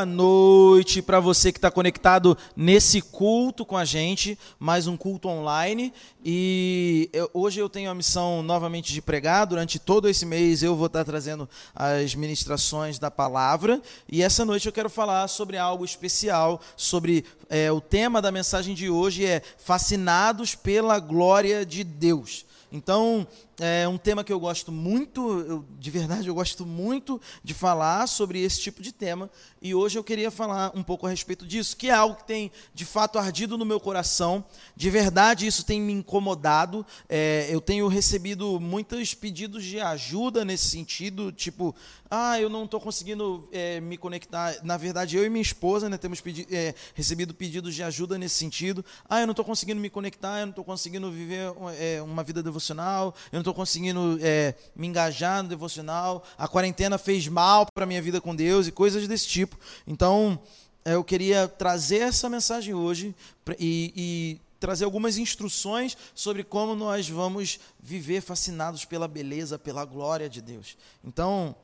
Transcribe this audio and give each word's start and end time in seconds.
Boa 0.00 0.06
noite 0.06 1.02
para 1.02 1.20
você 1.20 1.52
que 1.52 1.58
está 1.58 1.70
conectado 1.70 2.34
nesse 2.56 3.02
culto 3.02 3.66
com 3.66 3.76
a 3.76 3.84
gente, 3.84 4.38
mais 4.58 4.86
um 4.86 4.96
culto 4.96 5.28
online. 5.28 5.92
E 6.24 7.10
eu, 7.12 7.30
hoje 7.34 7.60
eu 7.60 7.68
tenho 7.68 7.90
a 7.90 7.94
missão 7.94 8.42
novamente 8.42 8.94
de 8.94 9.02
pregar. 9.02 9.46
Durante 9.46 9.78
todo 9.78 10.08
esse 10.08 10.24
mês 10.24 10.62
eu 10.62 10.74
vou 10.74 10.86
estar 10.86 11.00
tá 11.00 11.04
trazendo 11.04 11.46
as 11.74 12.14
ministrações 12.14 12.98
da 12.98 13.10
palavra. 13.10 13.82
E 14.10 14.22
essa 14.22 14.42
noite 14.42 14.64
eu 14.64 14.72
quero 14.72 14.88
falar 14.88 15.28
sobre 15.28 15.58
algo 15.58 15.84
especial, 15.84 16.62
sobre 16.78 17.26
é, 17.50 17.70
o 17.70 17.78
tema 17.78 18.22
da 18.22 18.32
mensagem 18.32 18.74
de 18.74 18.88
hoje 18.88 19.26
é 19.26 19.42
fascinados 19.58 20.54
pela 20.54 20.98
glória 20.98 21.66
de 21.66 21.84
Deus. 21.84 22.46
Então, 22.72 23.26
é 23.60 23.86
um 23.86 23.98
tema 23.98 24.24
que 24.24 24.32
eu 24.32 24.40
gosto 24.40 24.72
muito, 24.72 25.40
eu, 25.40 25.64
de 25.78 25.90
verdade, 25.90 26.28
eu 26.28 26.34
gosto 26.34 26.64
muito 26.64 27.20
de 27.44 27.52
falar 27.52 28.06
sobre 28.06 28.40
esse 28.40 28.60
tipo 28.60 28.82
de 28.82 28.90
tema. 28.90 29.30
E 29.60 29.74
hoje 29.74 29.98
eu 29.98 30.02
queria 30.02 30.30
falar 30.30 30.72
um 30.74 30.82
pouco 30.82 31.06
a 31.06 31.10
respeito 31.10 31.46
disso, 31.46 31.76
que 31.76 31.88
é 31.88 31.92
algo 31.92 32.16
que 32.16 32.26
tem 32.26 32.50
de 32.72 32.86
fato 32.86 33.18
ardido 33.18 33.58
no 33.58 33.66
meu 33.66 33.78
coração. 33.78 34.42
De 34.74 34.88
verdade, 34.88 35.46
isso 35.46 35.64
tem 35.64 35.78
me 35.78 35.92
incomodado. 35.92 36.86
É, 37.08 37.48
eu 37.50 37.60
tenho 37.60 37.86
recebido 37.86 38.58
muitos 38.58 39.12
pedidos 39.12 39.62
de 39.62 39.78
ajuda 39.78 40.42
nesse 40.42 40.68
sentido, 40.68 41.30
tipo, 41.30 41.74
ah, 42.10 42.40
eu 42.40 42.48
não 42.48 42.64
estou 42.64 42.80
conseguindo 42.80 43.48
é, 43.52 43.80
me 43.80 43.96
conectar. 43.96 44.56
Na 44.64 44.76
verdade, 44.76 45.16
eu 45.16 45.24
e 45.24 45.30
minha 45.30 45.40
esposa 45.40 45.88
né, 45.88 45.96
temos 45.96 46.20
pedi 46.20 46.44
é, 46.50 46.74
recebido 46.92 47.32
pedidos 47.32 47.72
de 47.72 47.84
ajuda 47.84 48.18
nesse 48.18 48.34
sentido. 48.34 48.84
Ah, 49.08 49.20
eu 49.20 49.28
não 49.28 49.32
estou 49.32 49.44
conseguindo 49.44 49.80
me 49.80 49.88
conectar, 49.88 50.40
eu 50.40 50.46
não 50.46 50.50
estou 50.50 50.64
conseguindo 50.64 51.08
viver 51.12 51.52
é, 51.78 52.02
uma 52.02 52.24
vida 52.24 52.42
devocional, 52.42 53.14
eu 53.30 53.36
não 53.36 53.42
estou 53.42 53.49
conseguindo 53.54 54.18
é, 54.22 54.54
me 54.74 54.86
engajar 54.86 55.42
no 55.42 55.48
devocional, 55.48 56.24
a 56.36 56.48
quarentena 56.48 56.98
fez 56.98 57.28
mal 57.28 57.66
para 57.74 57.84
a 57.84 57.86
minha 57.86 58.02
vida 58.02 58.20
com 58.20 58.34
Deus 58.34 58.66
e 58.66 58.72
coisas 58.72 59.06
desse 59.06 59.26
tipo. 59.26 59.58
Então, 59.86 60.40
é, 60.84 60.94
eu 60.94 61.04
queria 61.04 61.46
trazer 61.46 61.98
essa 61.98 62.28
mensagem 62.28 62.74
hoje 62.74 63.14
e, 63.58 63.92
e 63.96 64.40
trazer 64.58 64.84
algumas 64.84 65.16
instruções 65.16 65.96
sobre 66.14 66.44
como 66.44 66.74
nós 66.74 67.08
vamos 67.08 67.58
viver 67.80 68.20
fascinados 68.20 68.84
pela 68.84 69.08
beleza, 69.08 69.58
pela 69.58 69.84
glória 69.84 70.28
de 70.28 70.40
Deus. 70.40 70.76
Então, 71.04 71.54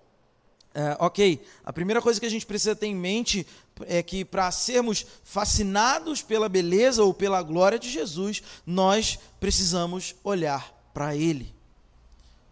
é, 0.76 0.94
ok, 1.00 1.42
a 1.64 1.72
primeira 1.72 2.02
coisa 2.02 2.20
que 2.20 2.26
a 2.26 2.30
gente 2.30 2.44
precisa 2.44 2.76
ter 2.76 2.86
em 2.86 2.94
mente 2.94 3.46
é 3.86 4.02
que 4.02 4.26
para 4.26 4.50
sermos 4.50 5.06
fascinados 5.24 6.20
pela 6.20 6.50
beleza 6.50 7.02
ou 7.02 7.14
pela 7.14 7.42
glória 7.42 7.78
de 7.78 7.90
Jesus, 7.90 8.42
nós 8.66 9.18
precisamos 9.40 10.14
olhar 10.22 10.70
para 10.92 11.16
Ele. 11.16 11.55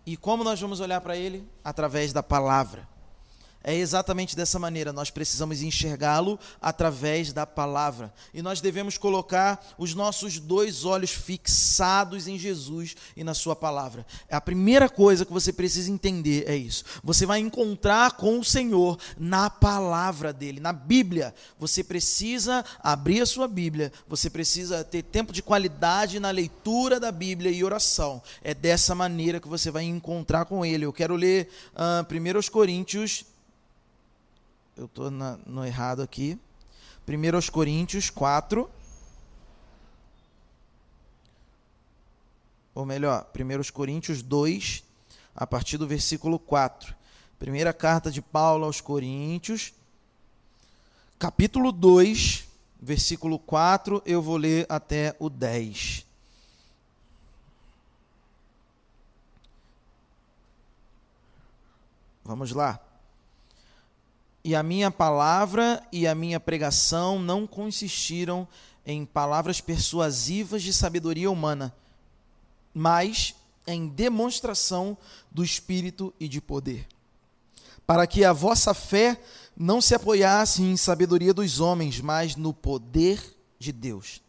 E 0.06 0.16
como 0.16 0.44
nós 0.44 0.60
vamos 0.60 0.80
olhar 0.80 1.00
para 1.00 1.16
ele? 1.16 1.48
Através 1.62 2.12
da 2.12 2.22
palavra. 2.22 2.86
É 3.66 3.74
exatamente 3.74 4.36
dessa 4.36 4.58
maneira, 4.58 4.92
nós 4.92 5.10
precisamos 5.10 5.62
enxergá-lo 5.62 6.38
através 6.60 7.32
da 7.32 7.46
palavra. 7.46 8.12
E 8.34 8.42
nós 8.42 8.60
devemos 8.60 8.98
colocar 8.98 9.74
os 9.78 9.94
nossos 9.94 10.38
dois 10.38 10.84
olhos 10.84 11.12
fixados 11.12 12.28
em 12.28 12.38
Jesus 12.38 12.94
e 13.16 13.24
na 13.24 13.32
Sua 13.32 13.56
palavra. 13.56 14.04
A 14.30 14.38
primeira 14.38 14.86
coisa 14.86 15.24
que 15.24 15.32
você 15.32 15.50
precisa 15.50 15.90
entender 15.90 16.44
é 16.46 16.54
isso. 16.54 16.84
Você 17.02 17.24
vai 17.24 17.40
encontrar 17.40 18.12
com 18.12 18.38
o 18.38 18.44
Senhor 18.44 18.98
na 19.16 19.48
palavra 19.48 20.30
dele, 20.30 20.60
na 20.60 20.72
Bíblia. 20.72 21.34
Você 21.58 21.82
precisa 21.82 22.62
abrir 22.80 23.22
a 23.22 23.26
sua 23.26 23.48
Bíblia, 23.48 23.90
você 24.06 24.28
precisa 24.28 24.84
ter 24.84 25.02
tempo 25.02 25.32
de 25.32 25.42
qualidade 25.42 26.20
na 26.20 26.30
leitura 26.30 27.00
da 27.00 27.10
Bíblia 27.10 27.50
e 27.50 27.64
oração. 27.64 28.22
É 28.42 28.52
dessa 28.52 28.94
maneira 28.94 29.40
que 29.40 29.48
você 29.48 29.70
vai 29.70 29.84
encontrar 29.84 30.44
com 30.44 30.66
ele. 30.66 30.84
Eu 30.84 30.92
quero 30.92 31.16
ler 31.16 31.48
uh, 31.74 32.04
1 32.04 32.50
Coríntios 32.50 33.24
eu 34.76 34.86
estou 34.86 35.10
no 35.10 35.64
errado 35.64 36.02
aqui. 36.02 36.38
1 37.06 37.52
Coríntios 37.52 38.10
4. 38.10 38.68
Ou 42.74 42.84
melhor, 42.84 43.30
1 43.34 43.72
Coríntios 43.72 44.20
2, 44.20 44.82
a 45.34 45.46
partir 45.46 45.78
do 45.78 45.86
versículo 45.86 46.38
4. 46.38 46.94
Primeira 47.38 47.72
carta 47.72 48.10
de 48.10 48.20
Paulo 48.20 48.64
aos 48.64 48.80
Coríntios, 48.80 49.72
capítulo 51.18 51.70
2, 51.70 52.48
versículo 52.80 53.38
4, 53.38 54.02
eu 54.04 54.20
vou 54.20 54.36
ler 54.36 54.66
até 54.68 55.14
o 55.18 55.28
10. 55.30 56.04
Vamos 62.24 62.52
lá. 62.52 62.83
E 64.44 64.54
a 64.54 64.62
minha 64.62 64.90
palavra 64.90 65.82
e 65.90 66.06
a 66.06 66.14
minha 66.14 66.38
pregação 66.38 67.18
não 67.18 67.46
consistiram 67.46 68.46
em 68.84 69.06
palavras 69.06 69.60
persuasivas 69.60 70.62
de 70.62 70.72
sabedoria 70.72 71.30
humana, 71.30 71.74
mas 72.74 73.34
em 73.66 73.88
demonstração 73.88 74.96
do 75.30 75.42
Espírito 75.42 76.12
e 76.20 76.28
de 76.28 76.42
poder, 76.42 76.86
para 77.86 78.06
que 78.06 78.22
a 78.22 78.34
vossa 78.34 78.74
fé 78.74 79.18
não 79.56 79.80
se 79.80 79.94
apoiasse 79.94 80.62
em 80.62 80.76
sabedoria 80.76 81.32
dos 81.32 81.60
homens, 81.60 82.00
mas 82.00 82.36
no 82.36 82.52
poder 82.52 83.22
de 83.58 83.72
Deus. 83.72 84.20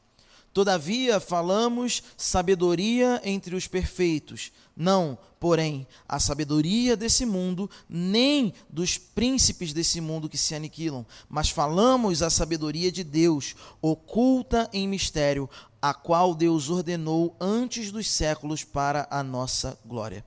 Todavia 0.56 1.20
falamos 1.20 2.02
sabedoria 2.16 3.20
entre 3.26 3.58
os 3.58 3.68
perfeitos, 3.68 4.54
não, 4.74 5.18
porém, 5.38 5.86
a 6.08 6.18
sabedoria 6.18 6.96
desse 6.96 7.26
mundo, 7.26 7.70
nem 7.90 8.54
dos 8.70 8.98
príncipes 8.98 9.74
desse 9.74 10.00
mundo 10.00 10.30
que 10.30 10.38
se 10.38 10.56
aniquilam, 10.56 11.06
mas 11.28 11.50
falamos 11.50 12.22
a 12.22 12.30
sabedoria 12.30 12.90
de 12.90 13.04
Deus, 13.04 13.54
oculta 13.82 14.70
em 14.72 14.88
mistério, 14.88 15.50
a 15.82 15.94
qual 15.94 16.34
Deus 16.34 16.70
ordenou 16.70 17.36
antes 17.38 17.92
dos 17.92 18.10
séculos 18.10 18.64
para 18.64 19.10
a 19.12 19.22
nossa 19.22 19.78
glória. 19.86 20.26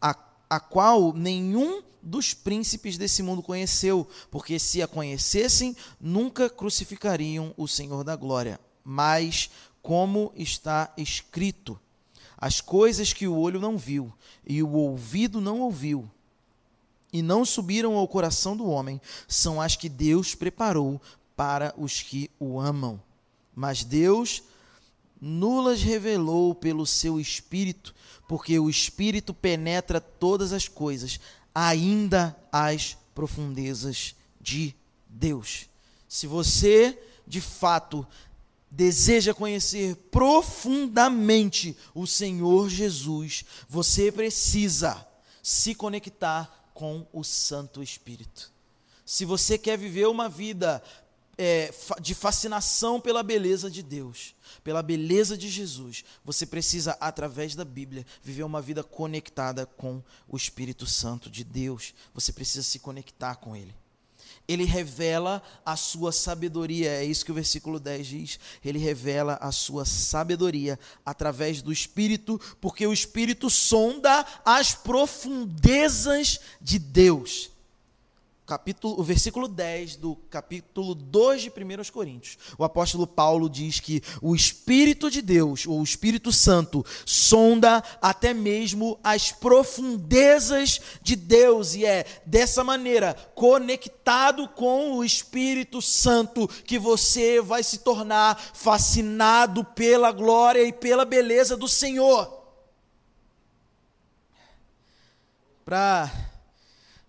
A, 0.00 0.16
a 0.48 0.60
qual 0.60 1.12
nenhum 1.12 1.82
dos 2.00 2.32
príncipes 2.32 2.96
desse 2.96 3.20
mundo 3.20 3.42
conheceu, 3.42 4.06
porque 4.30 4.60
se 4.60 4.80
a 4.80 4.86
conhecessem, 4.86 5.76
nunca 6.00 6.48
crucificariam 6.48 7.52
o 7.56 7.66
Senhor 7.66 8.04
da 8.04 8.14
glória 8.14 8.60
mas 8.86 9.50
como 9.82 10.32
está 10.36 10.92
escrito: 10.96 11.78
as 12.38 12.60
coisas 12.60 13.12
que 13.12 13.26
o 13.26 13.36
olho 13.36 13.60
não 13.60 13.76
viu 13.76 14.12
e 14.46 14.62
o 14.62 14.70
ouvido 14.70 15.40
não 15.40 15.60
ouviu 15.60 16.08
e 17.12 17.20
não 17.20 17.44
subiram 17.44 17.96
ao 17.96 18.06
coração 18.06 18.56
do 18.56 18.68
homem, 18.68 19.00
são 19.26 19.60
as 19.60 19.74
que 19.74 19.88
Deus 19.88 20.34
preparou 20.34 21.00
para 21.34 21.74
os 21.76 22.00
que 22.00 22.30
o 22.38 22.60
amam. 22.60 23.00
Mas 23.54 23.82
Deus 23.82 24.42
nulas 25.20 25.82
revelou 25.82 26.54
pelo 26.54 26.86
seu 26.86 27.18
Espírito, 27.18 27.94
porque 28.28 28.58
o 28.58 28.68
Espírito 28.68 29.32
penetra 29.32 30.00
todas 30.00 30.52
as 30.52 30.68
coisas, 30.68 31.18
ainda 31.54 32.36
as 32.52 32.98
profundezas 33.14 34.14
de 34.40 34.74
Deus. 35.08 35.70
Se 36.06 36.26
você 36.26 36.98
de 37.26 37.40
fato 37.40 38.06
deseja 38.70 39.32
conhecer 39.32 39.96
profundamente 40.10 41.76
o 41.94 42.06
Senhor 42.06 42.68
Jesus, 42.68 43.44
você 43.68 44.10
precisa 44.10 45.06
se 45.42 45.74
conectar 45.74 46.70
com 46.74 47.06
o 47.12 47.22
Santo 47.22 47.82
Espírito. 47.82 48.52
Se 49.04 49.24
você 49.24 49.56
quer 49.56 49.78
viver 49.78 50.08
uma 50.08 50.28
vida 50.28 50.82
é, 51.38 51.72
de 52.00 52.14
fascinação 52.14 53.00
pela 53.00 53.22
beleza 53.22 53.70
de 53.70 53.82
Deus, 53.82 54.34
pela 54.64 54.82
beleza 54.82 55.36
de 55.36 55.48
Jesus, 55.48 56.04
você 56.24 56.44
precisa, 56.44 56.96
através 57.00 57.54
da 57.54 57.64
Bíblia, 57.64 58.04
viver 58.22 58.42
uma 58.42 58.60
vida 58.60 58.82
conectada 58.82 59.64
com 59.64 60.02
o 60.28 60.36
Espírito 60.36 60.86
Santo 60.86 61.30
de 61.30 61.44
Deus. 61.44 61.94
Você 62.12 62.32
precisa 62.32 62.64
se 62.64 62.78
conectar 62.78 63.36
com 63.36 63.54
Ele 63.54 63.74
ele 64.48 64.64
revela 64.64 65.42
a 65.64 65.76
sua 65.76 66.12
sabedoria. 66.12 66.90
É 66.90 67.04
isso 67.04 67.24
que 67.24 67.32
o 67.32 67.34
versículo 67.34 67.80
10 67.80 68.06
diz. 68.06 68.40
Ele 68.64 68.78
revela 68.78 69.38
a 69.40 69.50
sua 69.50 69.84
sabedoria 69.84 70.78
através 71.04 71.62
do 71.62 71.72
Espírito, 71.72 72.40
porque 72.60 72.86
o 72.86 72.92
Espírito 72.92 73.50
sonda 73.50 74.24
as 74.44 74.74
profundezas 74.74 76.40
de 76.60 76.78
Deus. 76.78 77.50
Capítulo, 78.46 78.98
o 78.98 79.02
versículo 79.02 79.48
10 79.48 79.96
do 79.96 80.14
capítulo 80.30 80.94
2 80.94 81.42
de 81.42 81.50
1 81.50 81.92
Coríntios. 81.92 82.38
O 82.56 82.64
apóstolo 82.64 83.06
Paulo 83.06 83.50
diz 83.50 83.80
que 83.80 84.00
o 84.22 84.34
Espírito 84.36 85.10
de 85.10 85.20
Deus, 85.20 85.66
ou 85.66 85.80
o 85.80 85.84
Espírito 85.84 86.30
Santo, 86.30 86.86
sonda 87.04 87.82
até 88.00 88.32
mesmo 88.32 88.98
as 89.02 89.32
profundezas 89.32 90.80
de 91.02 91.16
Deus 91.16 91.74
e 91.74 91.84
é 91.84 92.06
dessa 92.24 92.62
maneira, 92.62 93.14
conectado 93.34 94.48
com 94.48 94.92
o 94.96 95.04
Espírito 95.04 95.82
Santo, 95.82 96.46
que 96.46 96.78
você 96.78 97.40
vai 97.40 97.64
se 97.64 97.78
tornar 97.78 98.38
fascinado 98.54 99.64
pela 99.64 100.12
glória 100.12 100.62
e 100.62 100.72
pela 100.72 101.04
beleza 101.04 101.56
do 101.56 101.66
Senhor. 101.66 102.32
Para 105.64 106.25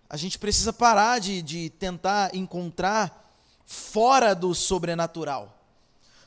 a 0.09 0.17
gente 0.17 0.39
precisa 0.39 0.73
parar 0.73 1.19
de, 1.19 1.41
de 1.41 1.69
tentar 1.69 2.35
encontrar 2.35 3.31
fora 3.65 4.33
do 4.33 4.55
sobrenatural, 4.55 5.61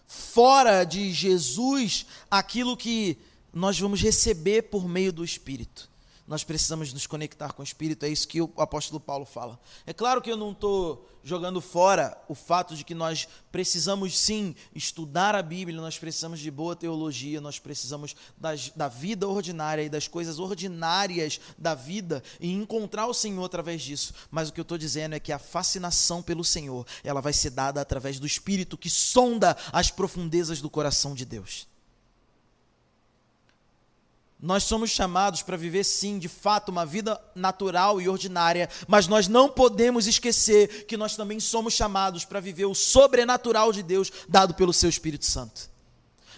fora 0.06 0.84
de 0.84 1.12
Jesus, 1.12 2.06
aquilo 2.30 2.76
que 2.76 3.18
nós 3.52 3.78
vamos 3.78 4.00
receber 4.00 4.62
por 4.62 4.86
meio 4.86 5.12
do 5.12 5.24
Espírito 5.24 5.89
nós 6.30 6.44
precisamos 6.44 6.92
nos 6.92 7.08
conectar 7.08 7.52
com 7.52 7.60
o 7.60 7.64
Espírito, 7.64 8.06
é 8.06 8.08
isso 8.08 8.28
que 8.28 8.40
o 8.40 8.48
apóstolo 8.56 9.00
Paulo 9.00 9.26
fala. 9.26 9.58
É 9.84 9.92
claro 9.92 10.22
que 10.22 10.30
eu 10.30 10.36
não 10.36 10.52
estou 10.52 11.04
jogando 11.24 11.60
fora 11.60 12.16
o 12.28 12.36
fato 12.36 12.76
de 12.76 12.84
que 12.84 12.94
nós 12.94 13.26
precisamos 13.50 14.16
sim 14.16 14.54
estudar 14.72 15.34
a 15.34 15.42
Bíblia, 15.42 15.80
nós 15.80 15.98
precisamos 15.98 16.38
de 16.38 16.48
boa 16.48 16.76
teologia, 16.76 17.40
nós 17.40 17.58
precisamos 17.58 18.14
das, 18.38 18.70
da 18.76 18.86
vida 18.86 19.26
ordinária 19.26 19.82
e 19.82 19.88
das 19.88 20.06
coisas 20.06 20.38
ordinárias 20.38 21.40
da 21.58 21.74
vida 21.74 22.22
e 22.38 22.52
encontrar 22.52 23.08
o 23.08 23.12
Senhor 23.12 23.44
através 23.44 23.82
disso. 23.82 24.14
Mas 24.30 24.48
o 24.48 24.52
que 24.52 24.60
eu 24.60 24.62
estou 24.62 24.78
dizendo 24.78 25.16
é 25.16 25.20
que 25.20 25.32
a 25.32 25.38
fascinação 25.38 26.22
pelo 26.22 26.44
Senhor, 26.44 26.86
ela 27.02 27.20
vai 27.20 27.32
ser 27.32 27.50
dada 27.50 27.80
através 27.80 28.20
do 28.20 28.26
Espírito 28.26 28.78
que 28.78 28.88
sonda 28.88 29.56
as 29.72 29.90
profundezas 29.90 30.60
do 30.60 30.70
coração 30.70 31.12
de 31.12 31.24
Deus. 31.24 31.69
Nós 34.42 34.62
somos 34.62 34.90
chamados 34.90 35.42
para 35.42 35.56
viver, 35.56 35.84
sim, 35.84 36.18
de 36.18 36.28
fato, 36.28 36.70
uma 36.70 36.86
vida 36.86 37.20
natural 37.34 38.00
e 38.00 38.08
ordinária, 38.08 38.70
mas 38.88 39.06
nós 39.06 39.28
não 39.28 39.50
podemos 39.50 40.06
esquecer 40.06 40.86
que 40.86 40.96
nós 40.96 41.14
também 41.14 41.38
somos 41.38 41.74
chamados 41.74 42.24
para 42.24 42.40
viver 42.40 42.64
o 42.64 42.74
sobrenatural 42.74 43.70
de 43.70 43.82
Deus 43.82 44.10
dado 44.26 44.54
pelo 44.54 44.72
seu 44.72 44.88
Espírito 44.88 45.26
Santo. 45.26 45.68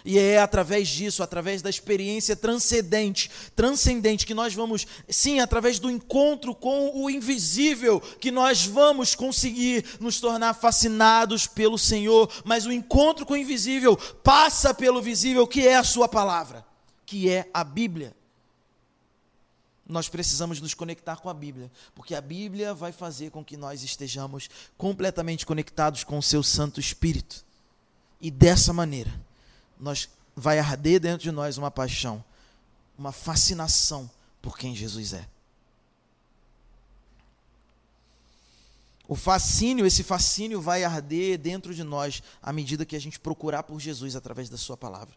E 0.03 0.19
é 0.19 0.37
através 0.37 0.89
disso, 0.89 1.23
através 1.23 1.61
da 1.61 1.69
experiência 1.69 2.35
transcendente, 2.35 3.31
transcendente 3.55 4.25
que 4.25 4.33
nós 4.33 4.53
vamos, 4.53 4.85
sim, 5.07 5.39
através 5.39 5.79
do 5.79 5.89
encontro 5.89 6.53
com 6.53 6.91
o 6.93 7.09
invisível, 7.09 8.01
que 8.19 8.31
nós 8.31 8.65
vamos 8.65 9.15
conseguir 9.15 9.85
nos 10.01 10.19
tornar 10.19 10.55
fascinados 10.55 11.47
pelo 11.47 11.77
Senhor, 11.77 12.29
mas 12.43 12.65
o 12.65 12.71
encontro 12.73 13.25
com 13.25 13.33
o 13.33 13.37
invisível 13.37 13.95
passa 13.95 14.73
pelo 14.73 15.01
visível, 15.01 15.47
que 15.47 15.65
é 15.65 15.77
a 15.77 15.85
sua 15.85 16.09
palavra 16.09 16.72
que 17.13 17.29
é 17.29 17.47
a 17.53 17.63
Bíblia. 17.63 18.15
Nós 19.87 20.09
precisamos 20.09 20.59
nos 20.59 20.73
conectar 20.73 21.17
com 21.17 21.29
a 21.29 21.33
Bíblia, 21.33 21.71
porque 21.93 22.15
a 22.15 22.21
Bíblia 22.21 22.73
vai 22.73 22.91
fazer 22.91 23.29
com 23.29 23.45
que 23.45 23.55
nós 23.55 23.83
estejamos 23.83 24.49
completamente 24.75 25.45
conectados 25.45 26.03
com 26.03 26.17
o 26.17 26.23
seu 26.23 26.41
Santo 26.41 26.79
Espírito. 26.79 27.45
E 28.19 28.31
dessa 28.31 28.73
maneira, 28.73 29.13
nós 29.79 30.09
vai 30.35 30.57
arder 30.57 30.99
dentro 30.99 31.21
de 31.21 31.31
nós 31.31 31.55
uma 31.55 31.69
paixão, 31.69 32.25
uma 32.97 33.11
fascinação 33.11 34.09
por 34.41 34.57
quem 34.57 34.75
Jesus 34.75 35.13
é. 35.13 35.29
O 39.07 39.15
fascínio, 39.15 39.85
esse 39.85 40.01
fascínio 40.01 40.59
vai 40.59 40.83
arder 40.83 41.37
dentro 41.37 41.75
de 41.75 41.83
nós 41.83 42.23
à 42.41 42.51
medida 42.51 42.87
que 42.87 42.95
a 42.95 42.99
gente 42.99 43.19
procurar 43.19 43.61
por 43.61 43.79
Jesus 43.79 44.15
através 44.15 44.49
da 44.49 44.57
sua 44.57 44.75
palavra. 44.75 45.13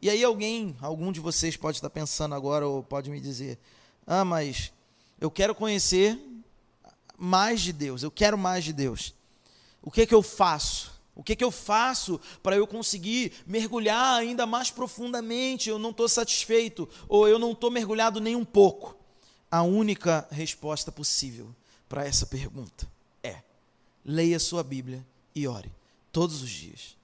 E 0.00 0.08
aí 0.08 0.22
alguém, 0.22 0.76
algum 0.80 1.10
de 1.10 1.20
vocês 1.20 1.56
pode 1.56 1.78
estar 1.78 1.90
pensando 1.90 2.34
agora 2.34 2.66
ou 2.66 2.82
pode 2.82 3.10
me 3.10 3.20
dizer: 3.20 3.58
"Ah, 4.06 4.24
mas 4.24 4.72
eu 5.20 5.30
quero 5.30 5.54
conhecer 5.54 6.18
mais 7.16 7.60
de 7.60 7.72
Deus, 7.72 8.02
eu 8.02 8.10
quero 8.10 8.38
mais 8.38 8.64
de 8.64 8.72
Deus. 8.72 9.14
O 9.82 9.90
que 9.90 10.02
é 10.02 10.06
que 10.06 10.14
eu 10.14 10.22
faço? 10.22 10.96
O 11.16 11.22
que 11.22 11.32
é 11.32 11.36
que 11.36 11.42
eu 11.42 11.50
faço 11.50 12.20
para 12.44 12.56
eu 12.56 12.64
conseguir 12.64 13.32
mergulhar 13.44 14.20
ainda 14.20 14.46
mais 14.46 14.70
profundamente? 14.70 15.68
Eu 15.68 15.76
não 15.78 15.90
estou 15.90 16.08
satisfeito 16.08 16.88
ou 17.08 17.26
eu 17.26 17.40
não 17.40 17.50
estou 17.50 17.72
mergulhado 17.72 18.20
nem 18.20 18.36
um 18.36 18.44
pouco. 18.44 18.96
A 19.50 19.62
única 19.62 20.28
resposta 20.30 20.92
possível 20.92 21.52
para 21.88 22.04
essa 22.04 22.24
pergunta 22.24 22.88
é: 23.20 23.42
leia 24.04 24.38
sua 24.38 24.62
Bíblia 24.62 25.04
e 25.34 25.48
ore 25.48 25.72
todos 26.12 26.40
os 26.40 26.50
dias. 26.50 26.97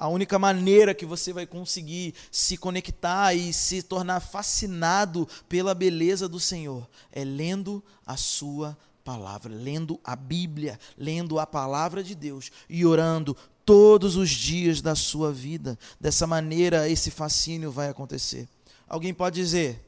A 0.00 0.08
única 0.08 0.38
maneira 0.38 0.94
que 0.94 1.04
você 1.04 1.30
vai 1.30 1.46
conseguir 1.46 2.14
se 2.32 2.56
conectar 2.56 3.34
e 3.34 3.52
se 3.52 3.82
tornar 3.82 4.20
fascinado 4.20 5.28
pela 5.46 5.74
beleza 5.74 6.26
do 6.26 6.40
Senhor 6.40 6.88
é 7.12 7.22
lendo 7.22 7.84
a 8.06 8.16
sua 8.16 8.78
palavra, 9.04 9.54
lendo 9.54 10.00
a 10.02 10.16
Bíblia, 10.16 10.80
lendo 10.96 11.38
a 11.38 11.46
palavra 11.46 12.02
de 12.02 12.14
Deus 12.14 12.50
e 12.66 12.86
orando 12.86 13.36
todos 13.62 14.16
os 14.16 14.30
dias 14.30 14.80
da 14.80 14.94
sua 14.94 15.30
vida. 15.30 15.78
Dessa 16.00 16.26
maneira, 16.26 16.88
esse 16.88 17.10
fascínio 17.10 17.70
vai 17.70 17.90
acontecer. 17.90 18.48
Alguém 18.88 19.12
pode 19.12 19.38
dizer: 19.38 19.84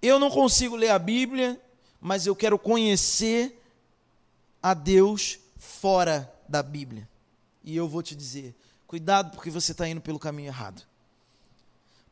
Eu 0.00 0.20
não 0.20 0.30
consigo 0.30 0.76
ler 0.76 0.90
a 0.90 1.00
Bíblia, 1.00 1.60
mas 2.00 2.28
eu 2.28 2.36
quero 2.36 2.60
conhecer 2.60 3.60
a 4.62 4.72
Deus 4.72 5.40
fora 5.56 6.32
da 6.48 6.62
Bíblia. 6.62 7.08
E 7.64 7.76
eu 7.76 7.88
vou 7.88 8.04
te 8.04 8.14
dizer: 8.14 8.54
Cuidado, 8.88 9.32
porque 9.32 9.50
você 9.50 9.72
está 9.72 9.86
indo 9.86 10.00
pelo 10.00 10.18
caminho 10.18 10.48
errado. 10.48 10.82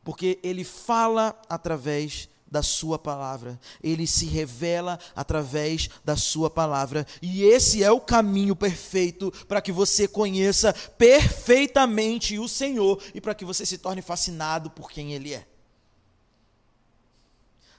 Porque 0.03 0.39
ele 0.43 0.63
fala 0.63 1.35
através 1.49 2.29
da 2.49 2.61
sua 2.61 2.99
palavra, 2.99 3.59
ele 3.83 4.05
se 4.05 4.27
revela 4.27 4.99
através 5.15 5.89
da 6.05 6.15
sua 6.15 6.49
palavra, 6.49 7.05
e 7.21 7.43
esse 7.43 7.83
é 7.83 7.91
o 7.91 7.99
caminho 7.99 8.55
perfeito 8.55 9.31
para 9.47 9.59
que 9.59 9.71
você 9.71 10.07
conheça 10.07 10.71
perfeitamente 10.97 12.39
o 12.39 12.47
Senhor 12.47 13.03
e 13.13 13.19
para 13.19 13.35
que 13.35 13.43
você 13.43 13.65
se 13.65 13.79
torne 13.79 14.01
fascinado 14.01 14.69
por 14.69 14.89
quem 14.89 15.13
ele 15.13 15.33
é. 15.33 15.45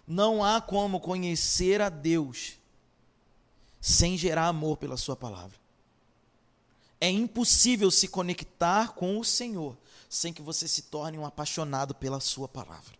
Não 0.04 0.42
há 0.44 0.60
como 0.60 1.00
conhecer 1.00 1.80
a 1.80 1.88
Deus 1.88 2.58
sem 3.80 4.18
gerar 4.18 4.48
amor 4.48 4.76
pela 4.76 4.96
sua 4.96 5.14
palavra. 5.14 5.67
É 7.00 7.10
impossível 7.10 7.90
se 7.90 8.08
conectar 8.08 8.94
com 8.94 9.18
o 9.18 9.24
Senhor 9.24 9.76
sem 10.08 10.32
que 10.32 10.42
você 10.42 10.66
se 10.66 10.82
torne 10.82 11.18
um 11.18 11.26
apaixonado 11.26 11.94
pela 11.94 12.20
Sua 12.20 12.48
palavra. 12.48 12.96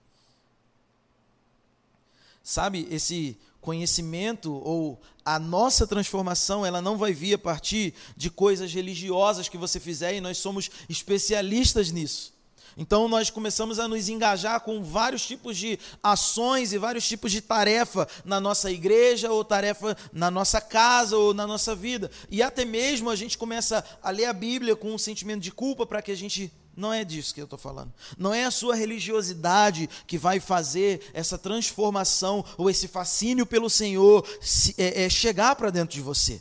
Sabe, 2.42 2.86
esse 2.90 3.36
conhecimento 3.60 4.52
ou 4.52 5.00
a 5.24 5.38
nossa 5.38 5.86
transformação, 5.86 6.64
ela 6.64 6.80
não 6.80 6.96
vai 6.96 7.12
vir 7.12 7.34
a 7.34 7.38
partir 7.38 7.92
de 8.16 8.30
coisas 8.30 8.72
religiosas 8.72 9.48
que 9.48 9.58
você 9.58 9.78
fizer 9.78 10.14
e 10.14 10.20
nós 10.20 10.38
somos 10.38 10.70
especialistas 10.88 11.90
nisso. 11.90 12.32
Então 12.78 13.08
nós 13.08 13.28
começamos 13.28 13.80
a 13.80 13.88
nos 13.88 14.08
engajar 14.08 14.60
com 14.60 14.84
vários 14.84 15.26
tipos 15.26 15.56
de 15.56 15.76
ações 16.00 16.72
e 16.72 16.78
vários 16.78 17.06
tipos 17.08 17.32
de 17.32 17.40
tarefa 17.40 18.06
na 18.24 18.38
nossa 18.38 18.70
igreja 18.70 19.32
ou 19.32 19.44
tarefa 19.44 19.96
na 20.12 20.30
nossa 20.30 20.60
casa 20.60 21.16
ou 21.16 21.34
na 21.34 21.44
nossa 21.44 21.74
vida. 21.74 22.08
E 22.30 22.40
até 22.40 22.64
mesmo 22.64 23.10
a 23.10 23.16
gente 23.16 23.36
começa 23.36 23.84
a 24.00 24.10
ler 24.10 24.26
a 24.26 24.32
Bíblia 24.32 24.76
com 24.76 24.94
um 24.94 24.98
sentimento 24.98 25.42
de 25.42 25.50
culpa 25.50 25.84
para 25.84 26.00
que 26.00 26.12
a 26.12 26.16
gente 26.16 26.52
não 26.76 26.92
é 26.92 27.04
disso 27.04 27.34
que 27.34 27.40
eu 27.40 27.46
estou 27.46 27.58
falando. 27.58 27.92
Não 28.16 28.32
é 28.32 28.44
a 28.44 28.50
sua 28.52 28.76
religiosidade 28.76 29.90
que 30.06 30.16
vai 30.16 30.38
fazer 30.38 31.10
essa 31.12 31.36
transformação 31.36 32.44
ou 32.56 32.70
esse 32.70 32.86
fascínio 32.86 33.44
pelo 33.44 33.68
Senhor 33.68 34.24
se, 34.40 34.76
é, 34.78 35.02
é 35.02 35.10
chegar 35.10 35.56
para 35.56 35.70
dentro 35.70 35.96
de 35.96 36.00
você. 36.00 36.40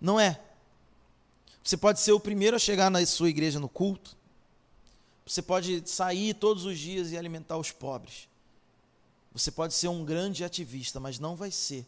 Não 0.00 0.18
é. 0.18 0.40
Você 1.62 1.76
pode 1.76 2.00
ser 2.00 2.10
o 2.10 2.18
primeiro 2.18 2.56
a 2.56 2.58
chegar 2.58 2.90
na 2.90 3.06
sua 3.06 3.30
igreja 3.30 3.60
no 3.60 3.68
culto. 3.68 4.20
Você 5.26 5.40
pode 5.40 5.88
sair 5.88 6.34
todos 6.34 6.64
os 6.64 6.78
dias 6.78 7.12
e 7.12 7.16
alimentar 7.16 7.56
os 7.56 7.70
pobres. 7.70 8.28
Você 9.32 9.50
pode 9.50 9.72
ser 9.74 9.88
um 9.88 10.04
grande 10.04 10.44
ativista, 10.44 11.00
mas 11.00 11.18
não 11.18 11.36
vai 11.36 11.50
ser 11.50 11.86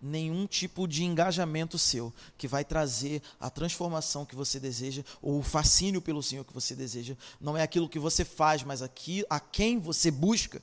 nenhum 0.00 0.46
tipo 0.46 0.88
de 0.88 1.04
engajamento 1.04 1.78
seu 1.78 2.12
que 2.38 2.48
vai 2.48 2.64
trazer 2.64 3.22
a 3.38 3.50
transformação 3.50 4.24
que 4.24 4.34
você 4.34 4.58
deseja 4.58 5.04
ou 5.20 5.38
o 5.38 5.42
fascínio 5.42 6.00
pelo 6.00 6.22
Senhor 6.22 6.44
que 6.44 6.54
você 6.54 6.74
deseja. 6.74 7.16
Não 7.40 7.56
é 7.56 7.62
aquilo 7.62 7.88
que 7.88 7.98
você 7.98 8.24
faz, 8.24 8.62
mas 8.62 8.80
aqui, 8.80 9.24
a 9.28 9.38
quem 9.38 9.78
você 9.78 10.10
busca. 10.10 10.62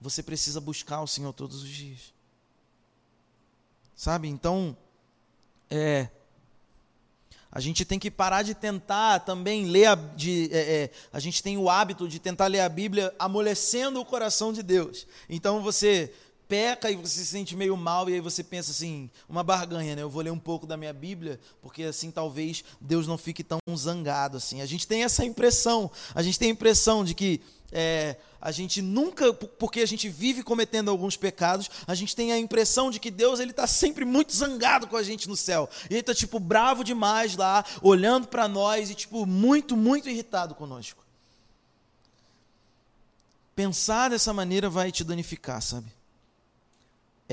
Você 0.00 0.22
precisa 0.22 0.60
buscar 0.60 1.00
o 1.00 1.06
Senhor 1.06 1.32
todos 1.32 1.62
os 1.62 1.68
dias. 1.68 2.12
Sabe? 3.94 4.26
Então, 4.26 4.76
é 5.70 6.08
A 7.54 7.60
gente 7.60 7.84
tem 7.84 7.98
que 7.98 8.10
parar 8.10 8.42
de 8.42 8.54
tentar 8.54 9.20
também 9.20 9.66
ler, 9.66 9.84
a, 9.84 9.94
de, 9.94 10.48
é, 10.50 10.58
é, 10.58 10.90
a 11.12 11.20
gente 11.20 11.42
tem 11.42 11.58
o 11.58 11.68
hábito 11.68 12.08
de 12.08 12.18
tentar 12.18 12.46
ler 12.46 12.60
a 12.60 12.68
Bíblia 12.68 13.14
amolecendo 13.18 14.00
o 14.00 14.06
coração 14.06 14.54
de 14.54 14.62
Deus. 14.62 15.06
Então 15.28 15.62
você 15.62 16.10
peca 16.48 16.90
e 16.90 16.96
você 16.96 17.20
se 17.20 17.26
sente 17.26 17.54
meio 17.54 17.76
mal 17.76 18.08
e 18.08 18.14
aí 18.14 18.20
você 18.20 18.42
pensa 18.42 18.70
assim, 18.70 19.10
uma 19.28 19.42
barganha, 19.42 19.94
né? 19.94 20.02
Eu 20.02 20.08
vou 20.08 20.22
ler 20.22 20.30
um 20.30 20.38
pouco 20.38 20.66
da 20.66 20.76
minha 20.76 20.92
Bíblia, 20.92 21.38
porque 21.60 21.82
assim 21.82 22.10
talvez 22.10 22.64
Deus 22.80 23.06
não 23.06 23.18
fique 23.18 23.44
tão 23.44 23.58
zangado 23.76 24.38
assim. 24.38 24.62
A 24.62 24.66
gente 24.66 24.86
tem 24.86 25.02
essa 25.04 25.24
impressão, 25.24 25.90
a 26.14 26.22
gente 26.22 26.38
tem 26.38 26.48
a 26.48 26.52
impressão 26.52 27.04
de 27.04 27.14
que 27.14 27.42
é, 27.72 28.16
a 28.40 28.52
gente 28.52 28.82
nunca, 28.82 29.32
porque 29.32 29.80
a 29.80 29.86
gente 29.86 30.08
vive 30.08 30.42
cometendo 30.42 30.90
alguns 30.90 31.16
pecados, 31.16 31.70
a 31.86 31.94
gente 31.94 32.14
tem 32.14 32.32
a 32.32 32.38
impressão 32.38 32.90
de 32.90 33.00
que 33.00 33.10
Deus 33.10 33.40
ele 33.40 33.52
está 33.52 33.66
sempre 33.66 34.04
muito 34.04 34.34
zangado 34.34 34.86
com 34.86 34.96
a 34.96 35.02
gente 35.02 35.28
no 35.28 35.36
céu. 35.36 35.68
E 35.88 35.94
ele 35.94 36.00
está 36.00 36.14
tipo 36.14 36.38
bravo 36.38 36.84
demais 36.84 37.36
lá, 37.36 37.64
olhando 37.80 38.28
para 38.28 38.46
nós 38.46 38.90
e 38.90 38.94
tipo 38.94 39.24
muito, 39.24 39.76
muito 39.76 40.08
irritado 40.08 40.54
conosco. 40.54 41.02
Pensar 43.54 44.10
dessa 44.10 44.32
maneira 44.32 44.68
vai 44.68 44.90
te 44.90 45.04
danificar, 45.04 45.62
sabe? 45.62 45.86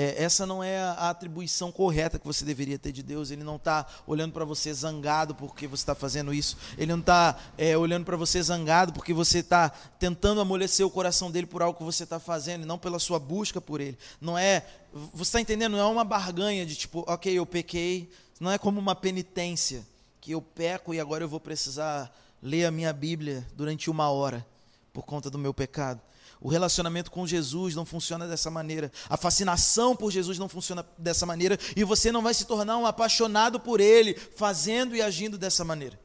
É, 0.01 0.23
essa 0.23 0.45
não 0.45 0.63
é 0.63 0.79
a 0.79 1.09
atribuição 1.09 1.73
correta 1.73 2.17
que 2.17 2.25
você 2.25 2.45
deveria 2.45 2.79
ter 2.79 2.93
de 2.93 3.03
Deus. 3.03 3.31
Ele 3.31 3.43
não 3.43 3.57
está 3.57 3.85
olhando 4.07 4.31
para 4.31 4.45
você 4.45 4.73
zangado 4.73 5.35
porque 5.35 5.67
você 5.67 5.81
está 5.81 5.93
fazendo 5.93 6.33
isso. 6.33 6.55
Ele 6.77 6.93
não 6.93 7.01
está 7.01 7.37
é, 7.57 7.77
olhando 7.77 8.05
para 8.05 8.15
você 8.15 8.41
zangado 8.41 8.93
porque 8.93 9.13
você 9.13 9.39
está 9.39 9.67
tentando 9.67 10.39
amolecer 10.39 10.85
o 10.85 10.89
coração 10.89 11.29
dele 11.29 11.47
por 11.47 11.61
algo 11.61 11.77
que 11.77 11.83
você 11.83 12.05
está 12.05 12.17
fazendo, 12.17 12.61
e 12.63 12.65
não 12.65 12.77
pela 12.77 12.97
sua 12.97 13.19
busca 13.19 13.59
por 13.59 13.81
ele. 13.81 13.97
Não 14.21 14.37
é. 14.37 14.65
Você 15.13 15.31
está 15.31 15.41
entendendo? 15.41 15.73
Não 15.73 15.79
é 15.79 15.91
uma 15.91 16.05
barganha 16.05 16.65
de 16.65 16.77
tipo, 16.77 17.03
ok, 17.05 17.37
eu 17.37 17.45
pequei. 17.45 18.09
Não 18.39 18.49
é 18.49 18.57
como 18.57 18.79
uma 18.79 18.95
penitência 18.95 19.85
que 20.21 20.31
eu 20.31 20.41
peco 20.41 20.93
e 20.93 20.99
agora 21.01 21.25
eu 21.25 21.27
vou 21.27 21.41
precisar 21.41 22.09
ler 22.41 22.63
a 22.63 22.71
minha 22.71 22.93
Bíblia 22.93 23.45
durante 23.53 23.89
uma 23.89 24.09
hora 24.09 24.47
por 24.93 25.03
conta 25.03 25.29
do 25.29 25.37
meu 25.37 25.53
pecado. 25.53 25.99
O 26.41 26.47
relacionamento 26.47 27.11
com 27.11 27.27
Jesus 27.27 27.75
não 27.75 27.85
funciona 27.85 28.27
dessa 28.27 28.49
maneira. 28.49 28.91
A 29.09 29.17
fascinação 29.17 29.95
por 29.95 30.09
Jesus 30.09 30.39
não 30.39 30.47
funciona 30.47 30.85
dessa 30.97 31.25
maneira. 31.25 31.59
E 31.75 31.83
você 31.83 32.11
não 32.11 32.21
vai 32.21 32.33
se 32.33 32.45
tornar 32.45 32.77
um 32.77 32.85
apaixonado 32.85 33.59
por 33.59 33.81
Ele, 33.81 34.13
fazendo 34.13 34.95
e 34.95 35.01
agindo 35.01 35.37
dessa 35.37 35.65
maneira. 35.65 35.99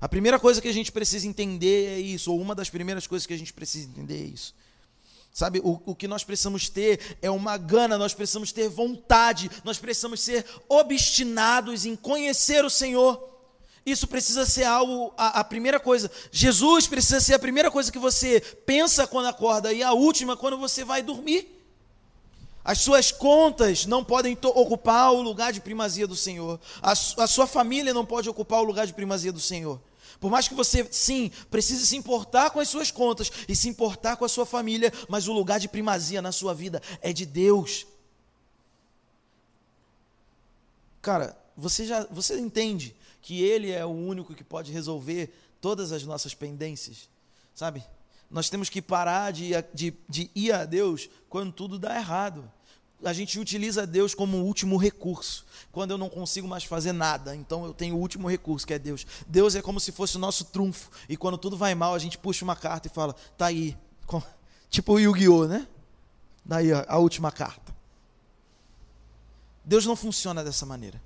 A 0.00 0.08
primeira 0.08 0.38
coisa 0.38 0.60
que 0.60 0.68
a 0.68 0.72
gente 0.72 0.90
precisa 0.90 1.26
entender 1.26 1.86
é 1.86 1.98
isso, 1.98 2.32
ou 2.32 2.40
uma 2.40 2.54
das 2.54 2.68
primeiras 2.68 3.06
coisas 3.06 3.26
que 3.26 3.32
a 3.32 3.38
gente 3.38 3.52
precisa 3.52 3.88
entender 3.88 4.22
é 4.22 4.26
isso. 4.26 4.54
Sabe, 5.32 5.60
o, 5.64 5.80
o 5.86 5.94
que 5.94 6.06
nós 6.06 6.22
precisamos 6.22 6.68
ter 6.68 7.18
é 7.22 7.30
uma 7.30 7.56
gana, 7.56 7.96
nós 7.96 8.14
precisamos 8.14 8.52
ter 8.52 8.68
vontade, 8.68 9.50
nós 9.64 9.78
precisamos 9.78 10.20
ser 10.20 10.44
obstinados 10.68 11.86
em 11.86 11.96
conhecer 11.96 12.64
o 12.64 12.70
Senhor. 12.70 13.33
Isso 13.84 14.06
precisa 14.06 14.46
ser 14.46 14.64
algo, 14.64 15.12
a, 15.16 15.40
a, 15.40 15.44
primeira 15.44 15.78
coisa. 15.78 16.10
Jesus 16.32 16.86
precisa 16.86 17.20
ser 17.20 17.34
a 17.34 17.38
primeira 17.38 17.70
coisa 17.70 17.92
que 17.92 17.98
você 17.98 18.40
pensa 18.40 19.06
quando 19.06 19.26
acorda 19.26 19.72
e 19.72 19.82
a 19.82 19.92
última 19.92 20.36
quando 20.36 20.56
você 20.56 20.84
vai 20.84 21.02
dormir. 21.02 21.50
As 22.64 22.78
suas 22.78 23.12
contas 23.12 23.84
não 23.84 24.02
podem 24.02 24.38
ocupar 24.42 25.12
o 25.12 25.20
lugar 25.20 25.52
de 25.52 25.60
primazia 25.60 26.06
do 26.06 26.16
Senhor. 26.16 26.58
A, 26.80 26.92
a 26.92 27.26
sua 27.26 27.46
família 27.46 27.92
não 27.92 28.06
pode 28.06 28.28
ocupar 28.28 28.60
o 28.60 28.64
lugar 28.64 28.86
de 28.86 28.94
primazia 28.94 29.30
do 29.30 29.40
Senhor. 29.40 29.78
Por 30.18 30.30
mais 30.30 30.48
que 30.48 30.54
você, 30.54 30.88
sim, 30.90 31.30
precise 31.50 31.86
se 31.86 31.94
importar 31.94 32.48
com 32.48 32.60
as 32.60 32.68
suas 32.68 32.90
contas 32.90 33.30
e 33.46 33.54
se 33.54 33.68
importar 33.68 34.16
com 34.16 34.24
a 34.24 34.28
sua 34.30 34.46
família, 34.46 34.90
mas 35.10 35.28
o 35.28 35.32
lugar 35.34 35.60
de 35.60 35.68
primazia 35.68 36.22
na 36.22 36.32
sua 36.32 36.54
vida 36.54 36.80
é 37.02 37.12
de 37.12 37.26
Deus. 37.26 37.86
Cara, 41.02 41.36
você 41.54 41.84
já 41.84 42.06
você 42.10 42.38
entende 42.40 42.96
que 43.24 43.42
Ele 43.42 43.70
é 43.70 43.82
o 43.86 43.88
único 43.88 44.34
que 44.34 44.44
pode 44.44 44.70
resolver 44.70 45.34
todas 45.58 45.92
as 45.92 46.04
nossas 46.04 46.34
pendências, 46.34 47.08
sabe? 47.54 47.82
Nós 48.30 48.50
temos 48.50 48.68
que 48.68 48.82
parar 48.82 49.32
de, 49.32 49.52
de, 49.72 49.94
de 50.06 50.30
ir 50.34 50.52
a 50.52 50.66
Deus 50.66 51.08
quando 51.26 51.50
tudo 51.50 51.78
dá 51.78 51.96
errado. 51.96 52.52
A 53.02 53.14
gente 53.14 53.40
utiliza 53.40 53.86
Deus 53.86 54.14
como 54.14 54.44
último 54.44 54.76
recurso. 54.76 55.46
Quando 55.72 55.92
eu 55.92 55.98
não 55.98 56.10
consigo 56.10 56.46
mais 56.46 56.64
fazer 56.64 56.92
nada, 56.92 57.34
então 57.34 57.64
eu 57.64 57.72
tenho 57.72 57.96
o 57.96 57.98
último 57.98 58.28
recurso, 58.28 58.66
que 58.66 58.74
é 58.74 58.78
Deus. 58.78 59.06
Deus 59.26 59.54
é 59.54 59.62
como 59.62 59.80
se 59.80 59.90
fosse 59.90 60.16
o 60.16 60.20
nosso 60.20 60.44
trunfo. 60.44 60.90
E 61.08 61.16
quando 61.16 61.38
tudo 61.38 61.56
vai 61.56 61.74
mal, 61.74 61.94
a 61.94 61.98
gente 61.98 62.18
puxa 62.18 62.44
uma 62.44 62.54
carta 62.54 62.88
e 62.88 62.90
fala: 62.90 63.14
tá 63.38 63.46
aí. 63.46 63.74
Tipo 64.68 64.94
o 64.94 65.00
Yu-Gi-Oh, 65.00 65.46
né? 65.46 65.66
Daí 66.44 66.72
a 66.72 66.98
última 66.98 67.32
carta. 67.32 67.74
Deus 69.64 69.86
não 69.86 69.96
funciona 69.96 70.44
dessa 70.44 70.66
maneira 70.66 71.00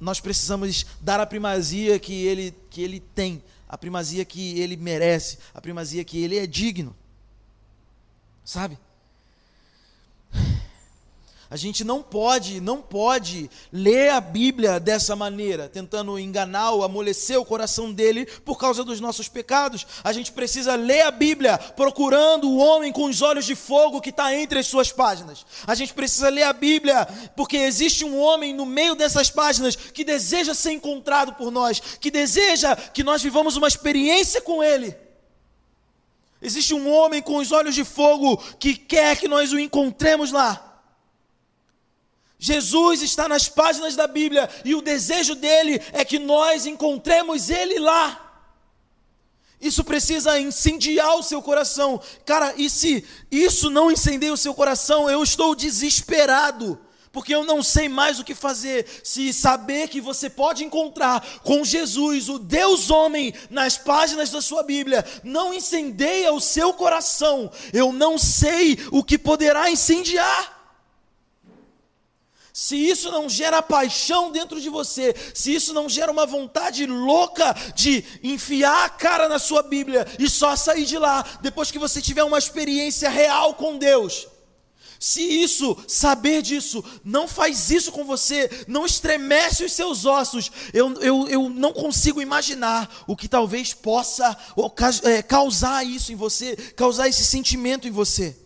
nós 0.00 0.18
precisamos 0.20 0.86
dar 1.00 1.20
a 1.20 1.26
primazia 1.26 1.98
que 1.98 2.24
ele, 2.26 2.54
que 2.70 2.82
ele 2.82 2.98
tem, 2.98 3.42
a 3.68 3.76
primazia 3.76 4.24
que 4.24 4.58
ele 4.58 4.76
merece, 4.76 5.38
a 5.54 5.60
primazia 5.60 6.02
que 6.04 6.22
ele 6.22 6.38
é 6.38 6.46
digno. 6.46 6.96
Sabe? 8.44 8.78
A 11.50 11.56
gente 11.56 11.82
não 11.82 12.00
pode, 12.00 12.60
não 12.60 12.80
pode 12.80 13.50
ler 13.72 14.10
a 14.10 14.20
Bíblia 14.20 14.78
dessa 14.78 15.16
maneira, 15.16 15.68
tentando 15.68 16.16
enganar 16.16 16.70
ou 16.70 16.84
amolecer 16.84 17.40
o 17.40 17.44
coração 17.44 17.92
dele 17.92 18.24
por 18.44 18.56
causa 18.56 18.84
dos 18.84 19.00
nossos 19.00 19.26
pecados. 19.28 19.84
A 20.04 20.12
gente 20.12 20.30
precisa 20.30 20.76
ler 20.76 21.00
a 21.00 21.10
Bíblia 21.10 21.58
procurando 21.58 22.48
o 22.48 22.58
homem 22.58 22.92
com 22.92 23.06
os 23.06 23.20
olhos 23.20 23.44
de 23.44 23.56
fogo 23.56 24.00
que 24.00 24.10
está 24.10 24.32
entre 24.32 24.60
as 24.60 24.68
suas 24.68 24.92
páginas. 24.92 25.44
A 25.66 25.74
gente 25.74 25.92
precisa 25.92 26.28
ler 26.28 26.44
a 26.44 26.52
Bíblia 26.52 27.04
porque 27.34 27.56
existe 27.56 28.04
um 28.04 28.16
homem 28.20 28.54
no 28.54 28.64
meio 28.64 28.94
dessas 28.94 29.28
páginas 29.28 29.74
que 29.74 30.04
deseja 30.04 30.54
ser 30.54 30.70
encontrado 30.70 31.32
por 31.32 31.50
nós, 31.50 31.80
que 32.00 32.12
deseja 32.12 32.76
que 32.76 33.02
nós 33.02 33.22
vivamos 33.22 33.56
uma 33.56 33.66
experiência 33.66 34.40
com 34.40 34.62
ele. 34.62 34.96
Existe 36.40 36.74
um 36.74 36.88
homem 36.88 37.20
com 37.20 37.38
os 37.38 37.50
olhos 37.50 37.74
de 37.74 37.82
fogo 37.82 38.36
que 38.60 38.76
quer 38.76 39.16
que 39.16 39.26
nós 39.26 39.52
o 39.52 39.58
encontremos 39.58 40.30
lá. 40.30 40.69
Jesus 42.42 43.02
está 43.02 43.28
nas 43.28 43.50
páginas 43.50 43.94
da 43.94 44.06
Bíblia 44.06 44.48
e 44.64 44.74
o 44.74 44.80
desejo 44.80 45.34
dele 45.34 45.78
é 45.92 46.06
que 46.06 46.18
nós 46.18 46.64
encontremos 46.64 47.50
ele 47.50 47.78
lá. 47.78 48.28
Isso 49.60 49.84
precisa 49.84 50.40
incendiar 50.40 51.16
o 51.16 51.22
seu 51.22 51.42
coração. 51.42 52.00
Cara, 52.24 52.54
e 52.56 52.70
se 52.70 53.04
isso 53.30 53.68
não 53.68 53.90
incendeia 53.90 54.32
o 54.32 54.38
seu 54.38 54.54
coração, 54.54 55.08
eu 55.10 55.22
estou 55.22 55.54
desesperado. 55.54 56.80
Porque 57.12 57.34
eu 57.34 57.44
não 57.44 57.62
sei 57.62 57.90
mais 57.90 58.18
o 58.18 58.24
que 58.24 58.34
fazer. 58.34 58.86
Se 59.04 59.34
saber 59.34 59.88
que 59.88 60.00
você 60.00 60.30
pode 60.30 60.64
encontrar 60.64 61.40
com 61.42 61.62
Jesus, 61.62 62.30
o 62.30 62.38
Deus 62.38 62.88
homem, 62.88 63.34
nas 63.50 63.76
páginas 63.76 64.30
da 64.30 64.40
sua 64.40 64.62
Bíblia, 64.62 65.04
não 65.22 65.52
incendeia 65.52 66.32
o 66.32 66.40
seu 66.40 66.72
coração, 66.72 67.52
eu 67.70 67.92
não 67.92 68.16
sei 68.16 68.78
o 68.90 69.04
que 69.04 69.18
poderá 69.18 69.70
incendiar. 69.70 70.59
Se 72.62 72.76
isso 72.76 73.10
não 73.10 73.26
gera 73.26 73.62
paixão 73.62 74.30
dentro 74.30 74.60
de 74.60 74.68
você, 74.68 75.16
se 75.32 75.54
isso 75.54 75.72
não 75.72 75.88
gera 75.88 76.12
uma 76.12 76.26
vontade 76.26 76.84
louca 76.84 77.56
de 77.74 78.04
enfiar 78.22 78.84
a 78.84 78.88
cara 78.90 79.30
na 79.30 79.38
sua 79.38 79.62
Bíblia 79.62 80.06
e 80.18 80.28
só 80.28 80.54
sair 80.54 80.84
de 80.84 80.98
lá 80.98 81.24
depois 81.40 81.70
que 81.70 81.78
você 81.78 82.02
tiver 82.02 82.22
uma 82.22 82.36
experiência 82.36 83.08
real 83.08 83.54
com 83.54 83.78
Deus, 83.78 84.28
se 84.98 85.22
isso, 85.22 85.74
saber 85.88 86.42
disso, 86.42 86.84
não 87.02 87.26
faz 87.26 87.70
isso 87.70 87.90
com 87.90 88.04
você, 88.04 88.66
não 88.68 88.84
estremece 88.84 89.64
os 89.64 89.72
seus 89.72 90.04
ossos, 90.04 90.52
eu, 90.74 90.92
eu, 91.00 91.28
eu 91.28 91.48
não 91.48 91.72
consigo 91.72 92.20
imaginar 92.20 92.94
o 93.06 93.16
que 93.16 93.26
talvez 93.26 93.72
possa 93.72 94.36
é, 95.04 95.22
causar 95.22 95.82
isso 95.82 96.12
em 96.12 96.14
você, 96.14 96.54
causar 96.76 97.08
esse 97.08 97.24
sentimento 97.24 97.88
em 97.88 97.90
você. 97.90 98.36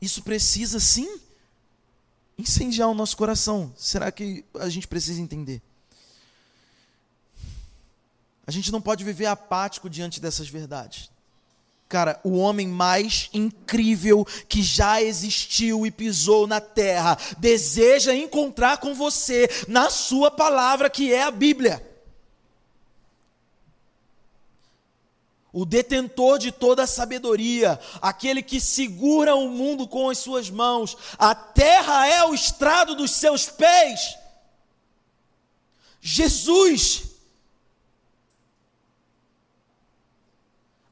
Isso 0.00 0.22
precisa 0.22 0.78
sim 0.78 1.20
incendiar 2.38 2.88
o 2.88 2.94
nosso 2.94 3.16
coração. 3.16 3.72
Será 3.76 4.12
que 4.12 4.44
a 4.54 4.68
gente 4.68 4.86
precisa 4.86 5.20
entender? 5.20 5.60
A 8.46 8.50
gente 8.50 8.72
não 8.72 8.80
pode 8.80 9.04
viver 9.04 9.26
apático 9.26 9.90
diante 9.90 10.20
dessas 10.20 10.48
verdades. 10.48 11.10
Cara, 11.88 12.20
o 12.22 12.36
homem 12.36 12.68
mais 12.68 13.30
incrível 13.32 14.26
que 14.46 14.62
já 14.62 15.02
existiu 15.02 15.86
e 15.86 15.90
pisou 15.90 16.46
na 16.46 16.60
terra 16.60 17.18
deseja 17.38 18.14
encontrar 18.14 18.76
com 18.78 18.94
você 18.94 19.48
na 19.66 19.88
sua 19.88 20.30
palavra, 20.30 20.90
que 20.90 21.12
é 21.12 21.22
a 21.22 21.30
Bíblia. 21.30 21.82
O 25.52 25.64
detentor 25.64 26.38
de 26.38 26.52
toda 26.52 26.82
a 26.82 26.86
sabedoria, 26.86 27.80
aquele 28.02 28.42
que 28.42 28.60
segura 28.60 29.34
o 29.34 29.48
mundo 29.48 29.86
com 29.86 30.10
as 30.10 30.18
suas 30.18 30.50
mãos, 30.50 30.96
a 31.18 31.34
terra 31.34 32.06
é 32.06 32.24
o 32.24 32.34
estrado 32.34 32.94
dos 32.94 33.12
seus 33.12 33.46
pés. 33.48 34.16
Jesus. 36.00 37.08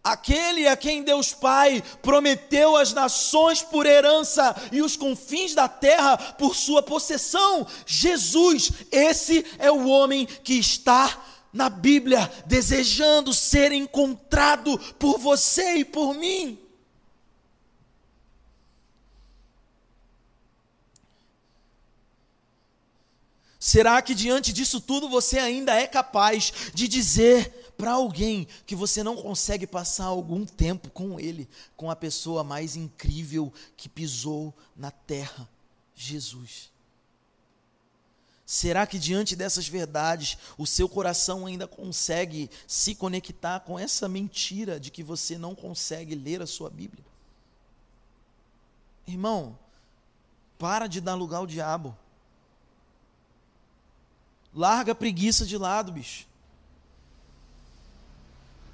aquele 0.06 0.68
a 0.68 0.76
quem 0.76 1.02
Deus 1.02 1.34
Pai 1.34 1.82
prometeu 2.00 2.76
as 2.76 2.92
nações 2.92 3.60
por 3.60 3.84
herança 3.86 4.54
e 4.70 4.80
os 4.80 4.96
confins 4.96 5.52
da 5.52 5.68
terra 5.68 6.16
por 6.16 6.54
sua 6.54 6.80
possessão. 6.80 7.66
Jesus, 7.84 8.70
esse 8.92 9.44
é 9.58 9.68
o 9.68 9.88
homem 9.88 10.24
que 10.24 10.54
está 10.54 11.20
na 11.52 11.68
Bíblia 11.68 12.30
desejando 12.46 13.32
ser 13.32 13.72
encontrado 13.72 14.78
por 14.98 15.18
você 15.18 15.76
e 15.76 15.84
por 15.84 16.14
mim. 16.14 16.58
Será 23.58 24.00
que 24.00 24.14
diante 24.14 24.52
disso 24.52 24.80
tudo 24.80 25.08
você 25.08 25.40
ainda 25.40 25.74
é 25.74 25.88
capaz 25.88 26.52
de 26.72 26.86
dizer 26.86 27.72
para 27.76 27.90
alguém 27.90 28.46
que 28.64 28.76
você 28.76 29.02
não 29.02 29.16
consegue 29.16 29.66
passar 29.66 30.04
algum 30.04 30.46
tempo 30.46 30.88
com 30.88 31.18
ele, 31.18 31.48
com 31.76 31.90
a 31.90 31.96
pessoa 31.96 32.44
mais 32.44 32.76
incrível 32.76 33.52
que 33.76 33.88
pisou 33.88 34.54
na 34.76 34.92
terra, 34.92 35.48
Jesus? 35.96 36.70
Será 38.46 38.86
que 38.86 38.96
diante 38.96 39.34
dessas 39.34 39.66
verdades 39.66 40.38
o 40.56 40.64
seu 40.64 40.88
coração 40.88 41.46
ainda 41.46 41.66
consegue 41.66 42.48
se 42.64 42.94
conectar 42.94 43.58
com 43.58 43.76
essa 43.76 44.08
mentira 44.08 44.78
de 44.78 44.88
que 44.88 45.02
você 45.02 45.36
não 45.36 45.52
consegue 45.52 46.14
ler 46.14 46.40
a 46.40 46.46
sua 46.46 46.70
Bíblia? 46.70 47.04
Irmão, 49.04 49.58
para 50.56 50.86
de 50.86 51.00
dar 51.00 51.16
lugar 51.16 51.38
ao 51.38 51.46
diabo. 51.46 51.96
Larga 54.54 54.92
a 54.92 54.94
preguiça 54.94 55.44
de 55.44 55.58
lado, 55.58 55.90
bicho. 55.90 56.28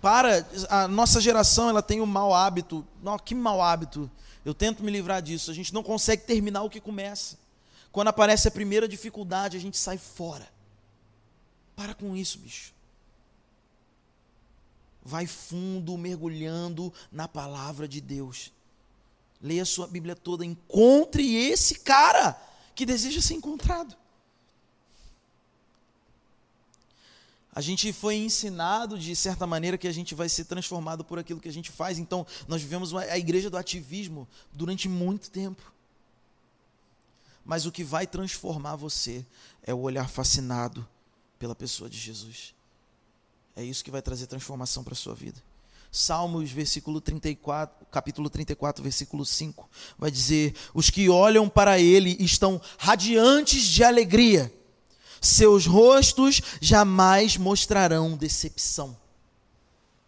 Para, 0.02 0.46
a 0.68 0.86
nossa 0.86 1.18
geração 1.18 1.70
ela 1.70 1.82
tem 1.82 2.02
um 2.02 2.06
mau 2.06 2.34
hábito. 2.34 2.86
Não, 3.02 3.18
que 3.18 3.34
mau 3.34 3.62
hábito. 3.62 4.10
Eu 4.44 4.52
tento 4.52 4.82
me 4.82 4.92
livrar 4.92 5.22
disso. 5.22 5.50
A 5.50 5.54
gente 5.54 5.72
não 5.72 5.82
consegue 5.82 6.24
terminar 6.24 6.62
o 6.62 6.70
que 6.70 6.80
começa. 6.80 7.38
Quando 7.92 8.08
aparece 8.08 8.48
a 8.48 8.50
primeira 8.50 8.88
dificuldade, 8.88 9.56
a 9.56 9.60
gente 9.60 9.76
sai 9.76 9.98
fora. 9.98 10.48
Para 11.76 11.94
com 11.94 12.16
isso, 12.16 12.38
bicho. 12.38 12.72
Vai 15.04 15.26
fundo, 15.26 15.98
mergulhando 15.98 16.92
na 17.10 17.28
palavra 17.28 17.86
de 17.86 18.00
Deus. 18.00 18.50
Leia 19.40 19.62
a 19.62 19.66
sua 19.66 19.86
Bíblia 19.86 20.16
toda, 20.16 20.44
encontre 20.44 21.34
esse 21.36 21.80
cara 21.80 22.40
que 22.74 22.86
deseja 22.86 23.20
ser 23.20 23.34
encontrado. 23.34 23.94
A 27.54 27.60
gente 27.60 27.92
foi 27.92 28.14
ensinado 28.14 28.98
de 28.98 29.14
certa 29.14 29.46
maneira 29.46 29.76
que 29.76 29.86
a 29.86 29.92
gente 29.92 30.14
vai 30.14 30.28
ser 30.28 30.46
transformado 30.46 31.04
por 31.04 31.18
aquilo 31.18 31.40
que 31.40 31.48
a 31.48 31.52
gente 31.52 31.70
faz. 31.70 31.98
Então, 31.98 32.26
nós 32.48 32.62
vivemos 32.62 32.94
a 32.94 33.18
igreja 33.18 33.50
do 33.50 33.58
ativismo 33.58 34.26
durante 34.52 34.88
muito 34.88 35.30
tempo. 35.30 35.70
Mas 37.44 37.66
o 37.66 37.72
que 37.72 37.82
vai 37.82 38.06
transformar 38.06 38.76
você 38.76 39.24
é 39.62 39.74
o 39.74 39.80
olhar 39.80 40.08
fascinado 40.08 40.86
pela 41.38 41.54
pessoa 41.54 41.90
de 41.90 41.98
Jesus. 41.98 42.54
É 43.56 43.64
isso 43.64 43.84
que 43.84 43.90
vai 43.90 44.00
trazer 44.00 44.26
transformação 44.26 44.84
para 44.84 44.92
a 44.92 44.96
sua 44.96 45.14
vida. 45.14 45.42
Salmos, 45.90 46.50
versículo 46.50 47.00
34, 47.00 47.86
capítulo 47.86 48.30
34, 48.30 48.82
versículo 48.82 49.26
5, 49.26 49.68
vai 49.98 50.10
dizer: 50.10 50.54
Os 50.72 50.88
que 50.88 51.10
olham 51.10 51.48
para 51.48 51.78
ele 51.78 52.16
estão 52.18 52.60
radiantes 52.78 53.64
de 53.64 53.84
alegria 53.84 54.50
seus 55.22 55.66
rostos 55.66 56.42
jamais 56.60 57.36
mostrarão 57.36 58.16
decepção. 58.16 58.98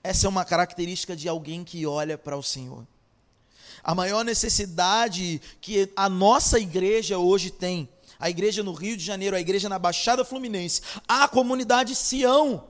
Essa 0.02 0.26
é 0.26 0.28
uma 0.28 0.44
característica 0.44 1.14
de 1.14 1.28
alguém 1.28 1.62
que 1.62 1.86
olha 1.86 2.18
para 2.18 2.36
o 2.36 2.42
Senhor. 2.42 2.84
A 3.84 3.94
maior 3.94 4.24
necessidade 4.24 5.40
que 5.60 5.92
a 5.94 6.08
nossa 6.08 6.58
igreja 6.58 7.18
hoje 7.18 7.50
tem, 7.50 7.88
a 8.18 8.30
igreja 8.30 8.62
no 8.62 8.72
Rio 8.72 8.96
de 8.96 9.04
Janeiro, 9.04 9.36
a 9.36 9.40
igreja 9.40 9.68
na 9.68 9.78
Baixada 9.78 10.24
Fluminense, 10.24 10.80
a 11.06 11.28
comunidade 11.28 11.94
Sião, 11.94 12.64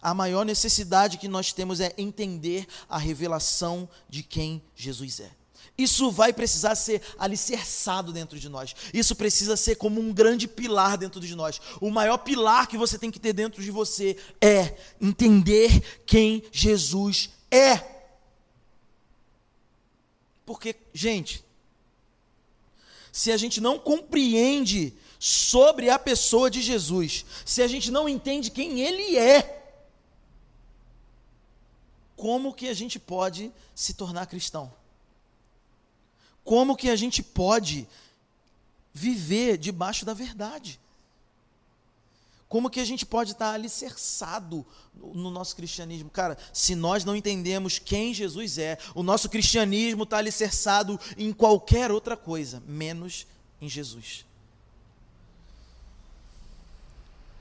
a 0.00 0.14
maior 0.14 0.44
necessidade 0.44 1.18
que 1.18 1.28
nós 1.28 1.52
temos 1.52 1.80
é 1.80 1.92
entender 1.96 2.66
a 2.88 2.98
revelação 2.98 3.88
de 4.08 4.22
quem 4.22 4.62
Jesus 4.74 5.20
é. 5.20 5.30
Isso 5.76 6.10
vai 6.10 6.32
precisar 6.32 6.74
ser 6.76 7.02
alicerçado 7.18 8.12
dentro 8.12 8.38
de 8.38 8.48
nós. 8.48 8.76
Isso 8.92 9.16
precisa 9.16 9.56
ser 9.56 9.74
como 9.74 10.00
um 10.00 10.12
grande 10.12 10.46
pilar 10.46 10.96
dentro 10.96 11.20
de 11.20 11.34
nós. 11.34 11.60
O 11.80 11.90
maior 11.90 12.18
pilar 12.18 12.68
que 12.68 12.78
você 12.78 12.96
tem 12.98 13.10
que 13.10 13.18
ter 13.18 13.32
dentro 13.32 13.62
de 13.62 13.70
você 13.70 14.16
é 14.40 14.76
entender 15.00 16.02
quem 16.06 16.44
Jesus 16.52 17.30
é. 17.50 17.93
Porque, 20.44 20.76
gente, 20.92 21.44
se 23.12 23.32
a 23.32 23.36
gente 23.36 23.60
não 23.60 23.78
compreende 23.78 24.92
sobre 25.18 25.88
a 25.90 25.98
pessoa 25.98 26.50
de 26.50 26.60
Jesus, 26.60 27.24
se 27.44 27.62
a 27.62 27.68
gente 27.68 27.90
não 27.90 28.08
entende 28.08 28.50
quem 28.50 28.80
ele 28.80 29.16
é, 29.16 29.62
como 32.16 32.52
que 32.52 32.68
a 32.68 32.74
gente 32.74 32.98
pode 32.98 33.52
se 33.74 33.94
tornar 33.94 34.26
cristão? 34.26 34.72
como 36.44 36.76
que 36.76 36.90
a 36.90 36.96
gente 36.96 37.22
pode 37.22 37.88
viver 38.92 39.56
debaixo 39.56 40.04
da 40.04 40.12
verdade? 40.12 40.78
Como 42.54 42.70
que 42.70 42.78
a 42.78 42.84
gente 42.84 43.04
pode 43.04 43.32
estar 43.32 43.50
alicerçado 43.50 44.64
no 44.94 45.28
nosso 45.28 45.56
cristianismo? 45.56 46.08
Cara, 46.08 46.38
se 46.52 46.76
nós 46.76 47.04
não 47.04 47.16
entendemos 47.16 47.80
quem 47.80 48.14
Jesus 48.14 48.58
é, 48.58 48.78
o 48.94 49.02
nosso 49.02 49.28
cristianismo 49.28 50.04
está 50.04 50.18
alicerçado 50.18 51.00
em 51.18 51.32
qualquer 51.32 51.90
outra 51.90 52.16
coisa, 52.16 52.62
menos 52.64 53.26
em 53.60 53.68
Jesus. 53.68 54.24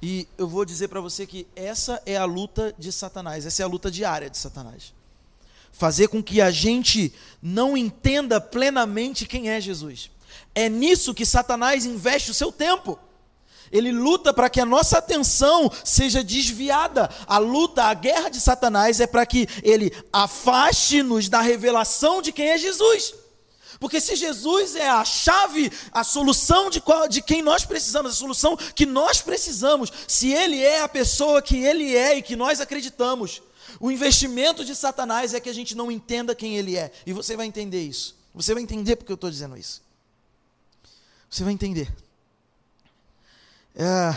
E 0.02 0.28
eu 0.36 0.48
vou 0.48 0.66
dizer 0.66 0.88
para 0.88 1.00
você 1.00 1.28
que 1.28 1.46
essa 1.56 2.02
é 2.08 2.18
a 2.18 2.26
luta 2.26 2.74
de 2.80 2.92
Satanás, 2.92 3.46
essa 3.46 3.62
é 3.62 3.66
a 3.66 3.70
luta 3.70 3.92
diária 3.92 4.32
de 4.32 4.38
Satanás 4.40 4.96
fazer 5.72 6.08
com 6.08 6.24
que 6.24 6.42
a 6.42 6.50
gente 6.50 7.14
não 7.40 7.78
entenda 7.78 8.42
plenamente 8.42 9.28
quem 9.28 9.52
é 9.52 9.62
Jesus. 9.62 10.10
É 10.56 10.68
nisso 10.68 11.14
que 11.14 11.24
Satanás 11.24 11.86
investe 11.86 12.32
o 12.32 12.34
seu 12.34 12.52
tempo. 12.52 12.98
Ele 13.74 13.92
luta 13.92 14.32
para 14.32 14.50
que 14.52 14.62
a 14.62 14.66
nossa 14.66 15.00
atenção 15.00 15.70
seja 15.84 16.24
desviada. 16.24 17.10
A 17.26 17.40
luta, 17.40 17.86
a 17.86 17.94
guerra 17.96 18.30
de 18.30 18.40
Satanás 18.40 19.00
é 19.00 19.08
para 19.08 19.26
que 19.26 19.48
ele 19.64 19.92
afaste-nos 20.14 21.28
da 21.28 21.42
revelação 21.42 22.22
de 22.22 22.32
quem 22.32 22.50
é 22.50 22.58
Jesus. 22.58 23.16
Porque 23.80 24.00
se 24.00 24.16
Jesus 24.16 24.76
é 24.76 24.88
a 24.88 25.04
chave, 25.04 25.72
a 25.92 26.04
solução 26.04 26.70
de, 26.70 26.80
qual, 26.80 27.08
de 27.08 27.22
quem 27.22 27.42
nós 27.42 27.66
precisamos, 27.66 28.12
a 28.12 28.16
solução 28.16 28.56
que 28.56 28.86
nós 28.86 29.20
precisamos, 29.20 29.92
se 30.08 30.32
Ele 30.32 30.62
é 30.62 30.82
a 30.82 30.88
pessoa 30.88 31.42
que 31.42 31.58
Ele 31.58 31.94
é 31.94 32.18
e 32.18 32.22
que 32.22 32.36
nós 32.36 32.62
acreditamos, 32.62 33.42
o 33.80 33.92
investimento 33.92 34.64
de 34.64 34.76
Satanás 34.76 35.34
é 35.34 35.40
que 35.40 35.50
a 35.50 35.54
gente 35.54 35.76
não 35.76 35.92
entenda 35.92 36.36
quem 36.36 36.58
ele 36.58 36.78
é. 36.78 36.92
E 37.06 37.12
você 37.12 37.36
vai 37.36 37.46
entender 37.46 37.82
isso. 37.82 38.16
Você 38.34 38.54
vai 38.54 38.64
entender 38.64 38.96
porque 38.96 39.12
eu 39.12 39.16
estou 39.16 39.30
dizendo 39.30 39.58
isso. 39.58 39.82
Você 41.30 41.44
vai 41.44 41.52
entender. 41.52 41.92
É, 43.76 44.16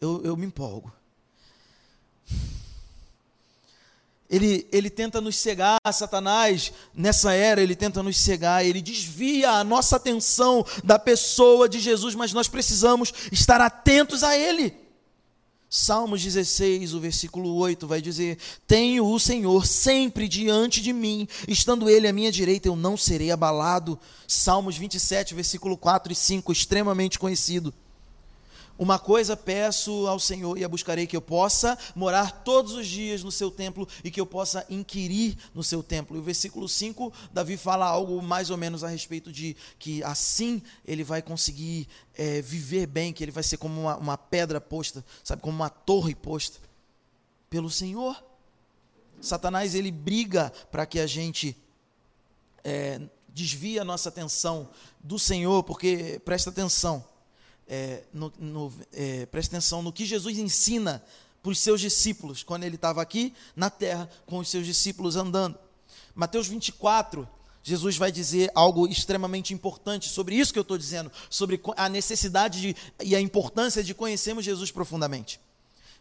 eu, 0.00 0.22
eu 0.24 0.36
me 0.36 0.46
empolgo. 0.46 0.92
Ele, 4.28 4.66
ele 4.72 4.88
tenta 4.88 5.20
nos 5.20 5.36
cegar, 5.36 5.78
Satanás, 5.92 6.72
nessa 6.94 7.34
era, 7.34 7.62
ele 7.62 7.76
tenta 7.76 8.02
nos 8.02 8.16
cegar, 8.16 8.64
ele 8.64 8.80
desvia 8.80 9.50
a 9.50 9.64
nossa 9.64 9.96
atenção 9.96 10.64
da 10.82 10.98
pessoa 10.98 11.68
de 11.68 11.78
Jesus, 11.78 12.14
mas 12.14 12.32
nós 12.32 12.48
precisamos 12.48 13.12
estar 13.30 13.60
atentos 13.60 14.24
a 14.24 14.36
ele. 14.36 14.74
Salmos 15.68 16.22
16, 16.22 16.94
o 16.94 17.00
versículo 17.00 17.54
8 17.56 17.86
vai 17.86 18.00
dizer: 18.00 18.38
Tenho 18.66 19.06
o 19.06 19.18
Senhor 19.18 19.66
sempre 19.66 20.28
diante 20.28 20.80
de 20.80 20.92
mim, 20.92 21.26
estando 21.48 21.90
Ele 21.90 22.06
à 22.06 22.12
minha 22.12 22.30
direita, 22.30 22.68
eu 22.68 22.76
não 22.76 22.96
serei 22.96 23.32
abalado. 23.32 23.98
Salmos 24.26 24.76
27, 24.76 25.34
versículo 25.34 25.76
4 25.76 26.12
e 26.12 26.16
5, 26.16 26.52
extremamente 26.52 27.18
conhecido. 27.18 27.74
Uma 28.76 28.98
coisa 28.98 29.36
peço 29.36 30.08
ao 30.08 30.18
Senhor 30.18 30.58
e 30.58 30.64
a 30.64 30.68
buscarei 30.68 31.06
que 31.06 31.16
eu 31.16 31.22
possa 31.22 31.78
morar 31.94 32.42
todos 32.42 32.72
os 32.72 32.86
dias 32.88 33.22
no 33.22 33.30
seu 33.30 33.48
templo 33.48 33.86
e 34.02 34.10
que 34.10 34.20
eu 34.20 34.26
possa 34.26 34.66
inquirir 34.68 35.38
no 35.54 35.62
seu 35.62 35.80
templo. 35.80 36.16
E 36.16 36.20
o 36.20 36.22
versículo 36.22 36.68
5, 36.68 37.12
Davi 37.32 37.56
fala 37.56 37.86
algo 37.86 38.20
mais 38.20 38.50
ou 38.50 38.56
menos 38.56 38.82
a 38.82 38.88
respeito 38.88 39.30
de 39.30 39.56
que 39.78 40.02
assim 40.02 40.60
ele 40.84 41.04
vai 41.04 41.22
conseguir 41.22 41.86
é, 42.14 42.42
viver 42.42 42.86
bem, 42.86 43.12
que 43.12 43.22
ele 43.22 43.30
vai 43.30 43.44
ser 43.44 43.58
como 43.58 43.82
uma, 43.82 43.96
uma 43.96 44.18
pedra 44.18 44.60
posta, 44.60 45.04
sabe, 45.22 45.40
como 45.40 45.54
uma 45.54 45.70
torre 45.70 46.14
posta 46.14 46.58
pelo 47.48 47.70
Senhor. 47.70 48.20
Satanás 49.20 49.76
ele 49.76 49.92
briga 49.92 50.52
para 50.72 50.84
que 50.84 50.98
a 50.98 51.06
gente 51.06 51.56
é, 52.64 53.00
desvie 53.28 53.78
a 53.78 53.84
nossa 53.84 54.08
atenção 54.08 54.68
do 54.98 55.16
Senhor, 55.16 55.62
porque 55.62 56.20
presta 56.24 56.50
atenção 56.50 57.13
é, 57.68 58.02
no, 58.12 58.32
no, 58.38 58.72
é, 58.92 59.26
atenção 59.32 59.82
no 59.82 59.92
que 59.92 60.04
Jesus 60.04 60.38
ensina 60.38 61.02
para 61.42 61.52
os 61.52 61.58
seus 61.58 61.80
discípulos, 61.80 62.42
quando 62.42 62.64
ele 62.64 62.76
estava 62.76 63.02
aqui 63.02 63.34
na 63.54 63.68
terra 63.68 64.08
com 64.26 64.38
os 64.38 64.48
seus 64.48 64.64
discípulos 64.64 65.16
andando. 65.16 65.58
Mateus 66.14 66.46
24, 66.46 67.28
Jesus 67.62 67.96
vai 67.96 68.10
dizer 68.10 68.50
algo 68.54 68.86
extremamente 68.86 69.52
importante 69.52 70.08
sobre 70.08 70.36
isso 70.36 70.52
que 70.52 70.58
eu 70.58 70.62
estou 70.62 70.78
dizendo, 70.78 71.10
sobre 71.28 71.60
a 71.76 71.88
necessidade 71.88 72.60
de, 72.60 72.76
e 73.02 73.14
a 73.14 73.20
importância 73.20 73.82
de 73.82 73.94
conhecermos 73.94 74.44
Jesus 74.44 74.70
profundamente. 74.70 75.40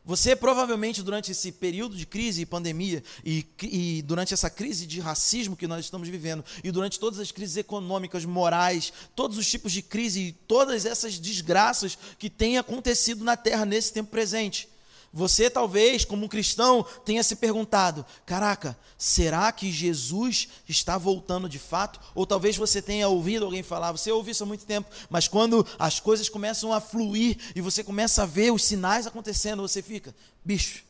Você 0.05 0.35
provavelmente, 0.35 1.01
durante 1.01 1.31
esse 1.31 1.49
período 1.49 1.95
de 1.95 2.05
crise 2.05 2.41
e 2.41 2.45
pandemia, 2.45 3.01
e, 3.23 3.45
e, 3.61 4.01
durante 4.01 4.33
essa 4.33 4.49
crise 4.49 4.85
de 4.85 4.99
racismo 4.99 5.55
que 5.55 5.65
nós 5.65 5.85
estamos 5.85 6.09
vivendo, 6.09 6.43
e 6.61 6.71
durante 6.71 6.99
todas 6.99 7.19
as 7.19 7.31
crises 7.31 7.55
econômicas, 7.55 8.25
morais, 8.25 8.91
todos 9.15 9.37
os 9.37 9.49
tipos 9.49 9.71
de 9.71 9.81
crise 9.81 10.19
e 10.19 10.31
todas 10.33 10.85
essas 10.85 11.17
desgraças 11.17 11.97
que 12.19 12.29
têm 12.29 12.57
acontecido 12.57 13.23
na 13.23 13.37
Terra 13.37 13.65
nesse 13.65 13.93
tempo 13.93 14.11
presente, 14.11 14.67
você 15.13 15.47
talvez, 15.47 16.03
como 16.03 16.25
um 16.25 16.27
cristão, 16.27 16.83
tenha 17.05 17.21
se 17.21 17.35
perguntado: 17.35 18.03
caraca, 18.25 18.75
será 18.97 19.51
que 19.51 19.71
Jesus 19.71 20.49
está 20.67 20.97
voltando 20.97 21.47
de 21.47 21.59
fato? 21.59 21.99
Ou 22.15 22.25
talvez 22.25 22.57
você 22.57 22.81
tenha 22.81 23.07
ouvido 23.07 23.45
alguém 23.45 23.61
falar, 23.61 23.91
você 23.91 24.11
ouviu 24.11 24.31
isso 24.31 24.43
há 24.43 24.47
muito 24.47 24.65
tempo, 24.65 24.89
mas 25.11 25.27
quando 25.27 25.65
as 25.77 25.99
coisas 25.99 26.27
começam 26.29 26.73
a 26.73 26.81
fluir 26.81 27.37
e 27.55 27.61
você 27.61 27.83
começa 27.83 28.23
a 28.23 28.25
ver 28.25 28.51
os 28.51 28.63
sinais 28.63 29.05
acontecendo, 29.05 29.61
você 29.61 29.83
fica: 29.83 30.15
bicho, 30.43 30.83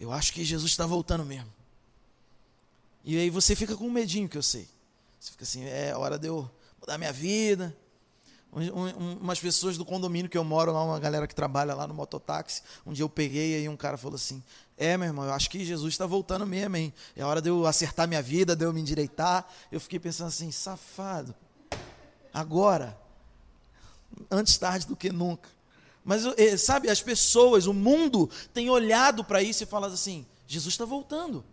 eu 0.00 0.10
acho 0.10 0.32
que 0.32 0.42
Jesus 0.42 0.70
está 0.70 0.86
voltando 0.86 1.26
mesmo. 1.26 1.52
E 3.04 3.18
aí 3.18 3.28
você 3.28 3.54
fica 3.54 3.76
com 3.76 3.86
um 3.86 3.92
medinho 3.92 4.30
que 4.30 4.38
eu 4.38 4.42
sei. 4.42 4.66
Você 5.20 5.32
fica 5.32 5.44
assim: 5.44 5.64
é 5.66 5.94
hora 5.94 6.18
de 6.18 6.28
eu 6.28 6.50
mudar 6.80 6.96
minha 6.96 7.12
vida 7.12 7.76
um, 8.52 8.62
um, 8.62 9.18
umas 9.20 9.38
pessoas 9.38 9.76
do 9.76 9.84
condomínio 9.84 10.30
que 10.30 10.38
eu 10.38 10.44
moro 10.44 10.72
lá, 10.72 10.82
uma 10.82 10.98
galera 10.98 11.26
que 11.26 11.34
trabalha 11.34 11.74
lá 11.74 11.86
no 11.86 11.94
mototáxi. 11.94 12.62
Um 12.86 12.92
dia 12.92 13.04
eu 13.04 13.08
peguei 13.08 13.62
e 13.62 13.68
um 13.68 13.76
cara 13.76 13.96
falou 13.96 14.16
assim: 14.16 14.42
É, 14.76 14.96
meu 14.96 15.06
irmão, 15.06 15.26
eu 15.26 15.32
acho 15.32 15.50
que 15.50 15.64
Jesus 15.64 15.94
está 15.94 16.06
voltando 16.06 16.46
mesmo, 16.46 16.76
hein? 16.76 16.92
É 17.14 17.24
hora 17.24 17.42
de 17.42 17.50
eu 17.50 17.66
acertar 17.66 18.08
minha 18.08 18.22
vida, 18.22 18.56
de 18.56 18.64
eu 18.64 18.72
me 18.72 18.80
endireitar. 18.80 19.46
Eu 19.70 19.80
fiquei 19.80 19.98
pensando 19.98 20.28
assim: 20.28 20.50
safado, 20.50 21.34
agora, 22.32 22.98
antes 24.30 24.56
tarde 24.56 24.86
do 24.86 24.96
que 24.96 25.12
nunca. 25.12 25.48
Mas, 26.04 26.24
eh, 26.38 26.56
sabe, 26.56 26.88
as 26.88 27.02
pessoas, 27.02 27.66
o 27.66 27.74
mundo 27.74 28.30
tem 28.54 28.70
olhado 28.70 29.22
para 29.22 29.42
isso 29.42 29.62
e 29.62 29.66
falado 29.66 29.92
assim: 29.92 30.26
Jesus 30.46 30.72
está 30.72 30.86
voltando. 30.86 31.44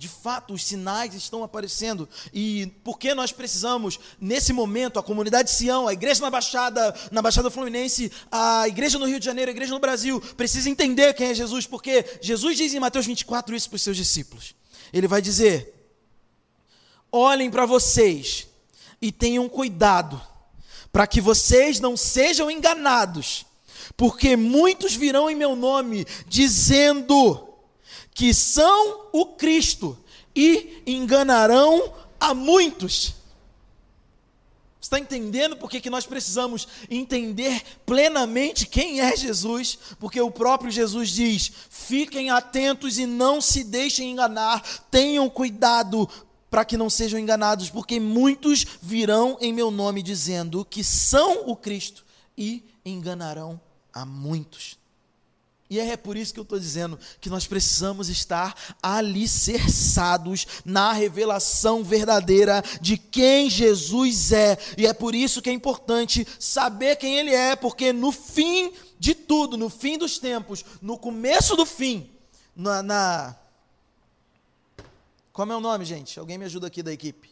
De 0.00 0.08
fato, 0.08 0.54
os 0.54 0.64
sinais 0.64 1.12
estão 1.12 1.44
aparecendo. 1.44 2.08
E 2.32 2.68
por 2.82 2.98
que 2.98 3.12
nós 3.12 3.32
precisamos, 3.32 4.00
nesse 4.18 4.50
momento, 4.50 4.98
a 4.98 5.02
comunidade 5.02 5.50
Sião, 5.50 5.86
a 5.86 5.92
igreja 5.92 6.22
na 6.22 6.30
Baixada, 6.30 6.94
na 7.12 7.20
Baixada 7.20 7.50
Fluminense, 7.50 8.10
a 8.32 8.66
igreja 8.66 8.98
no 8.98 9.04
Rio 9.04 9.20
de 9.20 9.26
Janeiro, 9.26 9.50
a 9.50 9.52
igreja 9.52 9.74
no 9.74 9.78
Brasil, 9.78 10.18
precisa 10.38 10.70
entender 10.70 11.12
quem 11.12 11.26
é 11.26 11.34
Jesus, 11.34 11.66
porque 11.66 12.18
Jesus 12.22 12.56
diz 12.56 12.72
em 12.72 12.80
Mateus 12.80 13.04
24 13.04 13.54
isso 13.54 13.68
para 13.68 13.76
os 13.76 13.82
seus 13.82 13.94
discípulos. 13.94 14.54
Ele 14.90 15.06
vai 15.06 15.20
dizer: 15.20 15.92
olhem 17.12 17.50
para 17.50 17.66
vocês 17.66 18.46
e 19.02 19.12
tenham 19.12 19.50
cuidado, 19.50 20.18
para 20.90 21.06
que 21.06 21.20
vocês 21.20 21.78
não 21.78 21.94
sejam 21.94 22.50
enganados, 22.50 23.44
porque 23.98 24.34
muitos 24.34 24.94
virão 24.94 25.28
em 25.28 25.36
meu 25.36 25.54
nome 25.54 26.06
dizendo 26.26 27.49
que 28.20 28.34
são 28.34 29.08
o 29.14 29.24
Cristo 29.24 29.96
e 30.36 30.82
enganarão 30.86 31.90
a 32.20 32.34
muitos. 32.34 33.14
Está 34.78 34.98
entendendo 34.98 35.56
por 35.56 35.70
que 35.70 35.88
nós 35.88 36.04
precisamos 36.04 36.68
entender 36.90 37.62
plenamente 37.86 38.66
quem 38.66 39.00
é 39.00 39.16
Jesus? 39.16 39.78
Porque 39.98 40.20
o 40.20 40.30
próprio 40.30 40.70
Jesus 40.70 41.08
diz: 41.08 41.50
fiquem 41.70 42.28
atentos 42.28 42.98
e 42.98 43.06
não 43.06 43.40
se 43.40 43.64
deixem 43.64 44.10
enganar, 44.10 44.62
tenham 44.90 45.30
cuidado 45.30 46.06
para 46.50 46.66
que 46.66 46.76
não 46.76 46.90
sejam 46.90 47.18
enganados, 47.18 47.70
porque 47.70 47.98
muitos 47.98 48.66
virão 48.82 49.38
em 49.40 49.50
meu 49.50 49.70
nome 49.70 50.02
dizendo 50.02 50.62
que 50.62 50.84
são 50.84 51.48
o 51.48 51.56
Cristo 51.56 52.04
e 52.36 52.62
enganarão 52.84 53.58
a 53.94 54.04
muitos. 54.04 54.79
E 55.70 55.78
é 55.78 55.96
por 55.96 56.16
isso 56.16 56.34
que 56.34 56.40
eu 56.40 56.42
estou 56.42 56.58
dizendo 56.58 56.98
que 57.20 57.30
nós 57.30 57.46
precisamos 57.46 58.08
estar 58.08 58.56
alicerçados 58.82 60.44
na 60.64 60.92
revelação 60.92 61.84
verdadeira 61.84 62.60
de 62.80 62.98
quem 62.98 63.48
Jesus 63.48 64.32
é. 64.32 64.58
E 64.76 64.84
é 64.84 64.92
por 64.92 65.14
isso 65.14 65.40
que 65.40 65.48
é 65.48 65.52
importante 65.52 66.26
saber 66.40 66.96
quem 66.96 67.16
Ele 67.16 67.32
é, 67.32 67.54
porque 67.54 67.92
no 67.92 68.10
fim 68.10 68.72
de 68.98 69.14
tudo, 69.14 69.56
no 69.56 69.70
fim 69.70 69.96
dos 69.96 70.18
tempos, 70.18 70.64
no 70.82 70.98
começo 70.98 71.54
do 71.54 71.64
fim, 71.64 72.10
na. 72.54 72.82
na... 72.82 73.36
Como 75.32 75.52
é 75.52 75.56
o 75.56 75.60
nome, 75.60 75.84
gente? 75.84 76.18
Alguém 76.18 76.36
me 76.36 76.46
ajuda 76.46 76.66
aqui 76.66 76.82
da 76.82 76.92
equipe? 76.92 77.30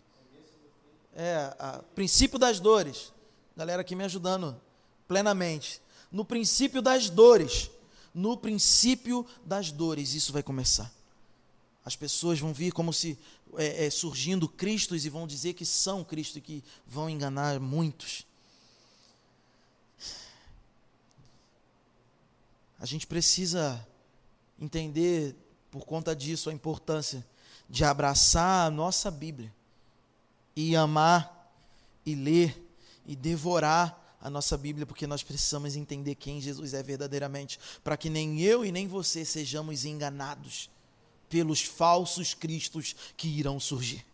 É, 1.12 1.52
a, 1.58 1.80
princípio 1.92 2.38
das 2.38 2.60
dores. 2.60 3.12
Galera 3.56 3.82
aqui 3.82 3.96
me 3.96 4.04
ajudando 4.04 4.58
plenamente. 5.08 5.82
No 6.12 6.24
princípio 6.24 6.80
das 6.80 7.10
dores 7.10 7.68
no 8.18 8.36
princípio 8.36 9.24
das 9.44 9.70
dores, 9.70 10.12
isso 10.12 10.32
vai 10.32 10.42
começar. 10.42 10.92
As 11.84 11.94
pessoas 11.94 12.40
vão 12.40 12.52
vir 12.52 12.72
como 12.72 12.92
se 12.92 13.16
é, 13.56 13.86
é, 13.86 13.90
surgindo 13.90 14.48
Cristos 14.48 15.04
e 15.04 15.08
vão 15.08 15.24
dizer 15.24 15.54
que 15.54 15.64
são 15.64 16.02
Cristo 16.02 16.38
e 16.38 16.40
que 16.40 16.64
vão 16.84 17.08
enganar 17.08 17.60
muitos. 17.60 18.26
A 22.80 22.84
gente 22.84 23.06
precisa 23.06 23.86
entender, 24.60 25.36
por 25.70 25.86
conta 25.86 26.14
disso, 26.14 26.50
a 26.50 26.52
importância 26.52 27.24
de 27.70 27.84
abraçar 27.84 28.66
a 28.66 28.70
nossa 28.70 29.12
Bíblia 29.12 29.54
e 30.56 30.74
amar 30.74 31.54
e 32.04 32.16
ler 32.16 32.68
e 33.06 33.14
devorar 33.14 33.97
a 34.20 34.28
nossa 34.28 34.56
Bíblia, 34.56 34.86
porque 34.86 35.06
nós 35.06 35.22
precisamos 35.22 35.76
entender 35.76 36.14
quem 36.14 36.40
Jesus 36.40 36.74
é 36.74 36.82
verdadeiramente, 36.82 37.58
para 37.84 37.96
que 37.96 38.10
nem 38.10 38.40
eu 38.40 38.64
e 38.64 38.72
nem 38.72 38.86
você 38.86 39.24
sejamos 39.24 39.84
enganados 39.84 40.70
pelos 41.28 41.62
falsos 41.62 42.34
cristos 42.34 42.96
que 43.16 43.28
irão 43.28 43.60
surgir. 43.60 44.04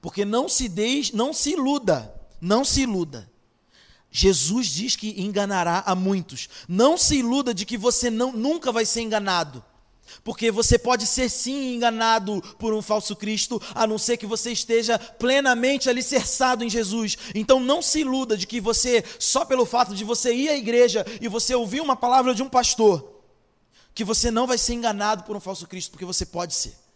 Porque 0.00 0.24
não 0.24 0.48
se 0.48 0.68
deixe, 0.68 1.14
não 1.16 1.32
se 1.32 1.50
iluda, 1.50 2.14
não 2.40 2.64
se 2.64 2.82
iluda. 2.82 3.28
Jesus 4.10 4.68
diz 4.68 4.96
que 4.96 5.20
enganará 5.20 5.82
a 5.84 5.94
muitos. 5.94 6.48
Não 6.68 6.96
se 6.96 7.16
iluda 7.16 7.52
de 7.52 7.66
que 7.66 7.76
você 7.76 8.08
não, 8.10 8.32
nunca 8.32 8.70
vai 8.72 8.86
ser 8.86 9.02
enganado. 9.02 9.64
Porque 10.24 10.50
você 10.50 10.78
pode 10.78 11.06
ser 11.06 11.28
sim 11.28 11.74
enganado 11.74 12.42
por 12.58 12.74
um 12.74 12.82
falso 12.82 13.14
Cristo, 13.16 13.60
a 13.74 13.86
não 13.86 13.98
ser 13.98 14.16
que 14.16 14.26
você 14.26 14.52
esteja 14.52 14.98
plenamente 14.98 15.88
alicerçado 15.88 16.64
em 16.64 16.70
Jesus. 16.70 17.16
Então 17.34 17.60
não 17.60 17.80
se 17.80 18.00
iluda 18.00 18.36
de 18.36 18.46
que 18.46 18.60
você, 18.60 19.04
só 19.18 19.44
pelo 19.44 19.64
fato 19.64 19.94
de 19.94 20.04
você 20.04 20.34
ir 20.34 20.48
à 20.48 20.56
igreja 20.56 21.04
e 21.20 21.28
você 21.28 21.54
ouvir 21.54 21.80
uma 21.80 21.96
palavra 21.96 22.34
de 22.34 22.42
um 22.42 22.48
pastor, 22.48 23.22
que 23.94 24.04
você 24.04 24.30
não 24.30 24.46
vai 24.46 24.58
ser 24.58 24.74
enganado 24.74 25.24
por 25.24 25.36
um 25.36 25.40
falso 25.40 25.66
Cristo, 25.66 25.90
porque 25.90 26.04
você 26.04 26.24
pode 26.24 26.54
ser. 26.54 26.87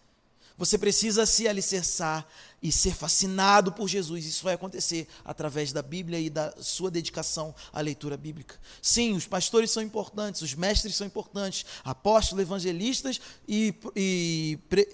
Você 0.56 0.76
precisa 0.78 1.24
se 1.26 1.48
alicerçar 1.48 2.26
e 2.62 2.70
ser 2.70 2.94
fascinado 2.94 3.72
por 3.72 3.88
Jesus. 3.88 4.24
Isso 4.24 4.44
vai 4.44 4.54
acontecer 4.54 5.08
através 5.24 5.72
da 5.72 5.82
Bíblia 5.82 6.20
e 6.20 6.30
da 6.30 6.54
sua 6.60 6.90
dedicação 6.90 7.54
à 7.72 7.80
leitura 7.80 8.16
bíblica. 8.16 8.56
Sim, 8.80 9.14
os 9.14 9.26
pastores 9.26 9.70
são 9.70 9.82
importantes, 9.82 10.42
os 10.42 10.54
mestres 10.54 10.94
são 10.94 11.06
importantes, 11.06 11.66
apóstolos, 11.82 12.42
evangelistas 12.42 13.20
e, 13.48 13.74
e 13.96 14.58
pre, 14.68 14.86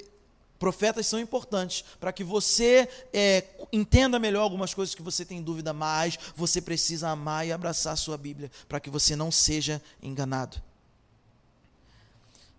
profetas 0.58 1.06
são 1.06 1.20
importantes 1.20 1.84
para 2.00 2.12
que 2.12 2.24
você 2.24 2.88
é, 3.12 3.44
entenda 3.72 4.18
melhor 4.18 4.42
algumas 4.42 4.72
coisas 4.72 4.94
que 4.94 5.02
você 5.02 5.24
tem 5.24 5.42
dúvida, 5.42 5.72
mas 5.72 6.18
você 6.34 6.60
precisa 6.60 7.10
amar 7.10 7.46
e 7.46 7.52
abraçar 7.52 7.92
a 7.92 7.96
sua 7.96 8.16
Bíblia 8.16 8.50
para 8.68 8.80
que 8.80 8.90
você 8.90 9.14
não 9.14 9.30
seja 9.30 9.82
enganado. 10.02 10.60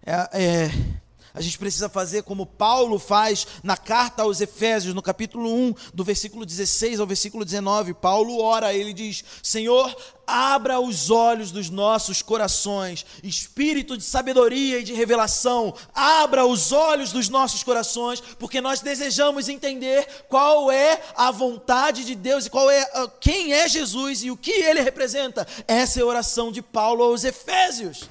é, 0.06 0.30
é 0.34 0.72
a 1.34 1.42
gente 1.42 1.60
precisa 1.60 1.88
fazer 1.88 2.24
como 2.24 2.46
Paulo 2.46 2.98
faz 2.98 3.46
na 3.64 3.78
carta 3.78 4.24
aos 4.24 4.42
Efésios, 4.42 4.96
no 4.96 5.02
capítulo 5.02 5.54
1, 5.54 5.76
do 5.94 6.04
versículo 6.04 6.46
16 6.46 7.00
ao 7.00 7.06
versículo 7.06 7.46
19. 7.46 7.94
Paulo 7.94 8.42
ora, 8.42 8.74
ele 8.74 8.94
diz: 8.94 9.24
Senhor, 9.44 9.96
abra 10.26 10.80
os 10.80 11.10
olhos 11.10 11.52
dos 11.52 11.70
nossos 11.70 12.22
corações, 12.22 13.06
espírito 13.24 13.96
de 13.96 14.04
sabedoria 14.04 14.80
e 14.80 14.84
de 14.84 14.94
revelação, 14.94 15.74
abra 15.94 16.46
os 16.46 16.72
olhos 16.72 17.12
dos 17.12 17.30
nossos 17.30 17.64
corações, 17.64 18.22
porque 18.40 18.60
nós 18.60 18.82
desejamos 18.82 19.50
entender 19.50 20.08
qual 20.28 20.72
é 20.72 21.02
a 21.16 21.32
vontade 21.32 22.04
de 22.06 22.16
Deus 22.16 22.46
e 22.46 22.50
qual 22.50 22.70
é 22.72 22.82
ah, 22.94 23.10
quem 23.20 23.54
é 23.54 23.68
Jesus 23.68 24.24
e 24.24 24.32
o 24.32 24.38
que 24.38 24.52
ele 24.52 24.82
representa. 24.82 25.48
Essa 25.68 26.00
é 26.00 26.04
a 26.04 26.08
oração 26.08 26.52
de 26.52 26.62
Paulo 26.62 27.04
aos 27.04 27.24
Efésios 27.24 28.10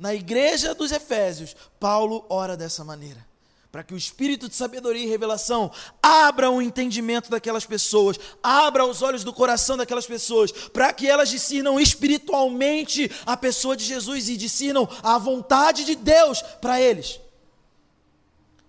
na 0.00 0.14
igreja 0.14 0.74
dos 0.74 0.90
Efésios, 0.90 1.54
Paulo 1.78 2.24
ora 2.30 2.56
dessa 2.56 2.82
maneira. 2.82 3.28
para 3.70 3.84
que 3.84 3.94
o 3.94 3.96
espírito 3.96 4.48
de 4.48 4.56
sabedoria 4.56 5.04
e 5.04 5.08
revelação 5.08 5.70
abra 6.02 6.50
o 6.50 6.60
entendimento 6.60 7.30
daquelas 7.30 7.64
pessoas, 7.64 8.18
abra 8.42 8.84
os 8.84 9.00
olhos 9.00 9.22
do 9.22 9.32
coração 9.32 9.76
daquelas 9.76 10.06
pessoas, 10.06 10.50
para 10.50 10.92
que 10.92 11.06
elas 11.06 11.28
discernam 11.28 11.78
espiritualmente 11.78 13.08
a 13.24 13.36
pessoa 13.36 13.76
de 13.76 13.84
Jesus 13.84 14.28
e 14.28 14.36
discernam 14.36 14.88
a 15.04 15.18
vontade 15.18 15.84
de 15.84 15.94
Deus 15.94 16.42
para 16.60 16.80
eles. 16.80 17.20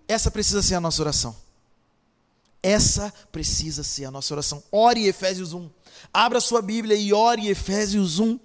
Essa 0.06 0.30
precisa 0.30 0.62
ser 0.62 0.76
a 0.76 0.80
nossa 0.80 1.02
oração. 1.02 1.34
Essa 2.62 3.12
precisa 3.32 3.82
ser 3.82 4.04
a 4.04 4.10
nossa 4.12 4.32
oração. 4.32 4.62
Ore 4.70 5.08
Efésios 5.08 5.52
1. 5.52 5.68
Abra 6.14 6.40
sua 6.40 6.62
Bíblia 6.62 6.96
e 6.96 7.12
ore 7.12 7.48
Efésios 7.48 8.20
1. 8.20 8.38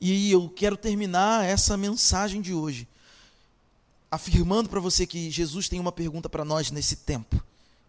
E 0.00 0.30
eu 0.30 0.48
quero 0.48 0.76
terminar 0.76 1.44
essa 1.44 1.76
mensagem 1.76 2.40
de 2.40 2.52
hoje 2.52 2.86
afirmando 4.10 4.68
para 4.68 4.80
você 4.80 5.06
que 5.06 5.30
Jesus 5.30 5.68
tem 5.68 5.80
uma 5.80 5.92
pergunta 5.92 6.28
para 6.28 6.44
nós 6.44 6.70
nesse 6.70 6.96
tempo. 6.96 7.42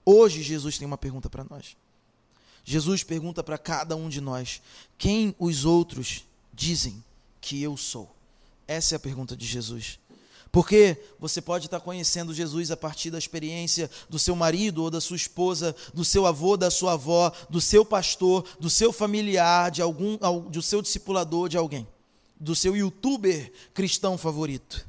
Hoje, 0.06 0.42
Jesus 0.42 0.78
tem 0.78 0.86
uma 0.86 0.98
pergunta 0.98 1.30
para 1.30 1.46
nós. 1.50 1.76
Jesus 2.64 3.04
pergunta 3.04 3.44
para 3.44 3.58
cada 3.58 3.96
um 3.96 4.10
de 4.10 4.22
nós: 4.22 4.62
quem 4.98 5.36
os 5.40 5.66
outros 5.66 6.26
dizem 6.54 7.04
que 7.40 7.62
eu 7.62 7.78
sou? 7.78 8.14
Essa 8.68 8.96
é 8.96 8.98
a 8.98 9.00
pergunta 9.00 9.36
de 9.36 9.46
Jesus. 9.46 10.00
Porque 10.52 10.98
você 11.20 11.42
pode 11.42 11.66
estar 11.66 11.80
conhecendo 11.82 12.34
Jesus 12.34 12.72
a 12.72 12.78
partir 12.78 13.12
da 13.12 13.18
experiência 13.18 13.90
do 14.10 14.18
seu 14.18 14.36
marido 14.36 14.82
ou 14.82 14.90
da 14.90 15.00
sua 15.00 15.18
esposa, 15.18 15.76
do 15.94 16.06
seu 16.06 16.26
avô, 16.26 16.56
da 16.56 16.72
sua 16.72 16.94
avó, 16.94 17.32
do 17.50 17.60
seu 17.60 17.86
pastor, 17.86 18.46
do 18.60 18.70
seu 18.70 18.92
familiar, 18.92 19.70
de 19.70 19.82
algum, 19.82 20.18
do 20.50 20.62
seu 20.62 20.82
discipulador, 20.82 21.50
de 21.50 21.58
alguém, 21.58 21.86
do 22.40 22.56
seu 22.56 22.76
youtuber 22.76 23.52
cristão 23.74 24.18
favorito. 24.18 24.88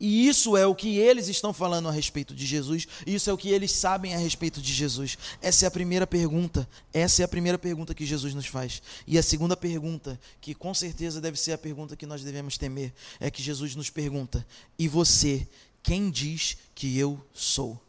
E 0.00 0.28
isso 0.28 0.56
é 0.56 0.64
o 0.64 0.76
que 0.76 0.96
eles 0.96 1.26
estão 1.26 1.52
falando 1.52 1.88
a 1.88 1.92
respeito 1.92 2.32
de 2.32 2.46
Jesus, 2.46 2.86
isso 3.04 3.28
é 3.28 3.32
o 3.32 3.36
que 3.36 3.48
eles 3.48 3.72
sabem 3.72 4.14
a 4.14 4.18
respeito 4.18 4.60
de 4.60 4.72
Jesus. 4.72 5.18
Essa 5.42 5.66
é 5.66 5.68
a 5.68 5.70
primeira 5.70 6.06
pergunta, 6.06 6.68
essa 6.92 7.22
é 7.22 7.24
a 7.24 7.28
primeira 7.28 7.58
pergunta 7.58 7.94
que 7.94 8.06
Jesus 8.06 8.32
nos 8.32 8.46
faz. 8.46 8.80
E 9.08 9.18
a 9.18 9.22
segunda 9.22 9.56
pergunta, 9.56 10.18
que 10.40 10.54
com 10.54 10.72
certeza 10.72 11.20
deve 11.20 11.36
ser 11.36 11.52
a 11.52 11.58
pergunta 11.58 11.96
que 11.96 12.06
nós 12.06 12.22
devemos 12.22 12.56
temer, 12.56 12.92
é 13.18 13.28
que 13.28 13.42
Jesus 13.42 13.74
nos 13.74 13.90
pergunta: 13.90 14.46
"E 14.78 14.86
você, 14.86 15.48
quem 15.82 16.10
diz 16.10 16.56
que 16.76 16.96
eu 16.96 17.20
sou?" 17.34 17.80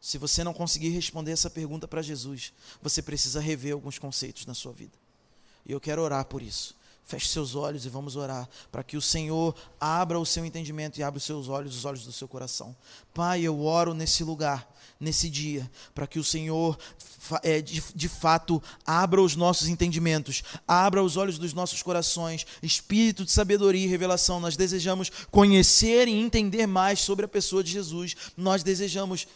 Se 0.00 0.18
você 0.18 0.44
não 0.44 0.54
conseguir 0.54 0.90
responder 0.90 1.32
essa 1.32 1.50
pergunta 1.50 1.86
para 1.88 2.00
Jesus, 2.00 2.52
você 2.80 3.02
precisa 3.02 3.40
rever 3.40 3.72
alguns 3.72 3.98
conceitos 3.98 4.46
na 4.46 4.54
sua 4.54 4.72
vida. 4.72 4.96
E 5.66 5.72
eu 5.72 5.80
quero 5.80 6.00
orar 6.00 6.24
por 6.24 6.40
isso. 6.40 6.74
Feche 7.04 7.28
seus 7.28 7.54
olhos 7.54 7.84
e 7.84 7.88
vamos 7.88 8.14
orar 8.14 8.48
para 8.70 8.84
que 8.84 8.96
o 8.96 9.02
Senhor 9.02 9.54
abra 9.80 10.18
o 10.18 10.24
seu 10.24 10.44
entendimento 10.44 10.98
e 10.98 11.02
abra 11.02 11.18
os 11.18 11.24
seus 11.24 11.48
olhos, 11.48 11.76
os 11.76 11.84
olhos 11.84 12.04
do 12.04 12.12
seu 12.12 12.28
coração. 12.28 12.74
Pai, 13.12 13.42
eu 13.42 13.64
oro 13.64 13.94
nesse 13.94 14.22
lugar, 14.22 14.72
nesse 15.00 15.28
dia, 15.28 15.68
para 15.92 16.06
que 16.06 16.18
o 16.20 16.24
Senhor, 16.24 16.78
é, 17.42 17.60
de, 17.60 17.82
de 17.94 18.08
fato, 18.08 18.62
abra 18.86 19.20
os 19.20 19.34
nossos 19.34 19.66
entendimentos, 19.66 20.42
abra 20.68 21.02
os 21.02 21.16
olhos 21.16 21.36
dos 21.36 21.52
nossos 21.52 21.82
corações, 21.82 22.46
espírito 22.62 23.24
de 23.24 23.32
sabedoria 23.32 23.84
e 23.84 23.88
revelação. 23.88 24.38
Nós 24.38 24.56
desejamos 24.56 25.10
conhecer 25.30 26.06
e 26.06 26.12
entender 26.12 26.66
mais 26.66 27.00
sobre 27.00 27.24
a 27.24 27.28
pessoa 27.28 27.64
de 27.64 27.72
Jesus. 27.72 28.14
Nós 28.36 28.62
desejamos 28.62 29.26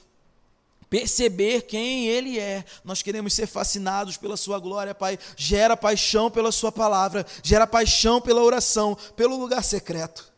perceber 0.89 1.63
quem 1.63 2.07
Ele 2.07 2.39
é. 2.39 2.65
Nós 2.85 3.03
queremos 3.03 3.35
ser 3.35 3.47
fascinados 3.47 4.17
pela 4.17 4.37
Sua 4.37 4.59
glória, 4.59 4.95
Pai. 4.95 5.19
Gera 5.37 5.77
paixão 5.77 6.31
pela 6.31 6.53
Sua 6.53 6.71
palavra, 6.71 7.27
gera 7.43 7.67
paixão 7.67 8.21
pela 8.21 8.43
oração, 8.43 8.97
pelo 9.17 9.37
lugar 9.37 9.63
secreto. 9.65 10.33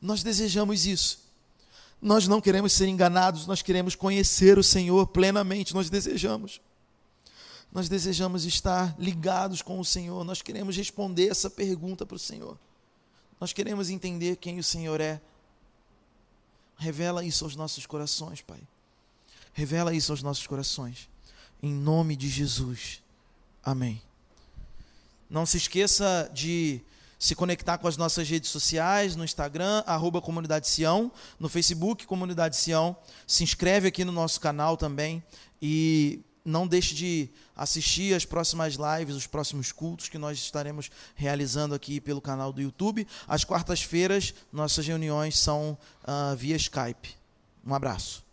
Nós 0.00 0.22
desejamos 0.22 0.86
isso. 0.86 1.20
Nós 2.00 2.26
não 2.26 2.40
queremos 2.40 2.72
ser 2.72 2.86
enganados, 2.86 3.46
nós 3.46 3.60
queremos 3.60 3.94
conhecer 3.94 4.58
o 4.58 4.62
Senhor 4.62 5.06
plenamente, 5.08 5.74
nós 5.74 5.90
desejamos. 5.90 6.60
Nós 7.72 7.88
desejamos 7.88 8.44
estar 8.46 8.96
ligados 8.98 9.62
com 9.62 9.78
o 9.78 9.84
Senhor, 9.84 10.24
nós 10.24 10.42
queremos 10.42 10.76
responder 10.76 11.28
essa 11.28 11.50
pergunta 11.50 12.06
para 12.06 12.16
o 12.16 12.18
Senhor. 12.18 12.58
Nós 13.38 13.52
queremos 13.52 13.90
entender 13.90 14.36
quem 14.36 14.58
o 14.58 14.64
Senhor 14.64 15.00
é. 15.00 15.20
Revela 16.76 17.24
isso 17.24 17.44
aos 17.44 17.54
nossos 17.54 17.86
corações, 17.86 18.40
Pai. 18.40 18.60
Revela 19.52 19.94
isso 19.94 20.12
aos 20.12 20.22
nossos 20.22 20.46
corações. 20.46 21.08
Em 21.62 21.72
nome 21.72 22.16
de 22.16 22.28
Jesus. 22.28 23.02
Amém. 23.62 24.00
Não 25.28 25.44
se 25.44 25.56
esqueça 25.56 26.30
de 26.32 26.80
se 27.18 27.34
conectar 27.34 27.76
com 27.76 27.86
as 27.86 27.98
nossas 27.98 28.28
redes 28.28 28.48
sociais, 28.48 29.14
no 29.14 29.22
Instagram, 29.22 29.84
arroba 29.86 30.22
Comunidade 30.22 30.66
Sião, 30.66 31.12
no 31.38 31.50
Facebook, 31.50 32.06
Comunidade 32.06 32.56
Sião. 32.56 32.96
Se 33.26 33.44
inscreve 33.44 33.88
aqui 33.88 34.06
no 34.06 34.12
nosso 34.12 34.40
canal 34.40 34.74
também 34.74 35.22
e 35.60 36.20
não 36.42 36.66
deixe 36.66 36.94
de 36.94 37.28
assistir 37.54 38.14
as 38.14 38.24
próximas 38.24 38.74
lives, 38.74 39.14
os 39.14 39.26
próximos 39.26 39.70
cultos 39.70 40.08
que 40.08 40.16
nós 40.16 40.38
estaremos 40.38 40.90
realizando 41.14 41.74
aqui 41.74 42.00
pelo 42.00 42.22
canal 42.22 42.54
do 42.54 42.62
YouTube. 42.62 43.06
Às 43.28 43.44
quartas-feiras, 43.44 44.32
nossas 44.50 44.86
reuniões 44.86 45.38
são 45.38 45.76
uh, 46.04 46.34
via 46.34 46.56
Skype. 46.56 47.14
Um 47.64 47.74
abraço. 47.74 48.29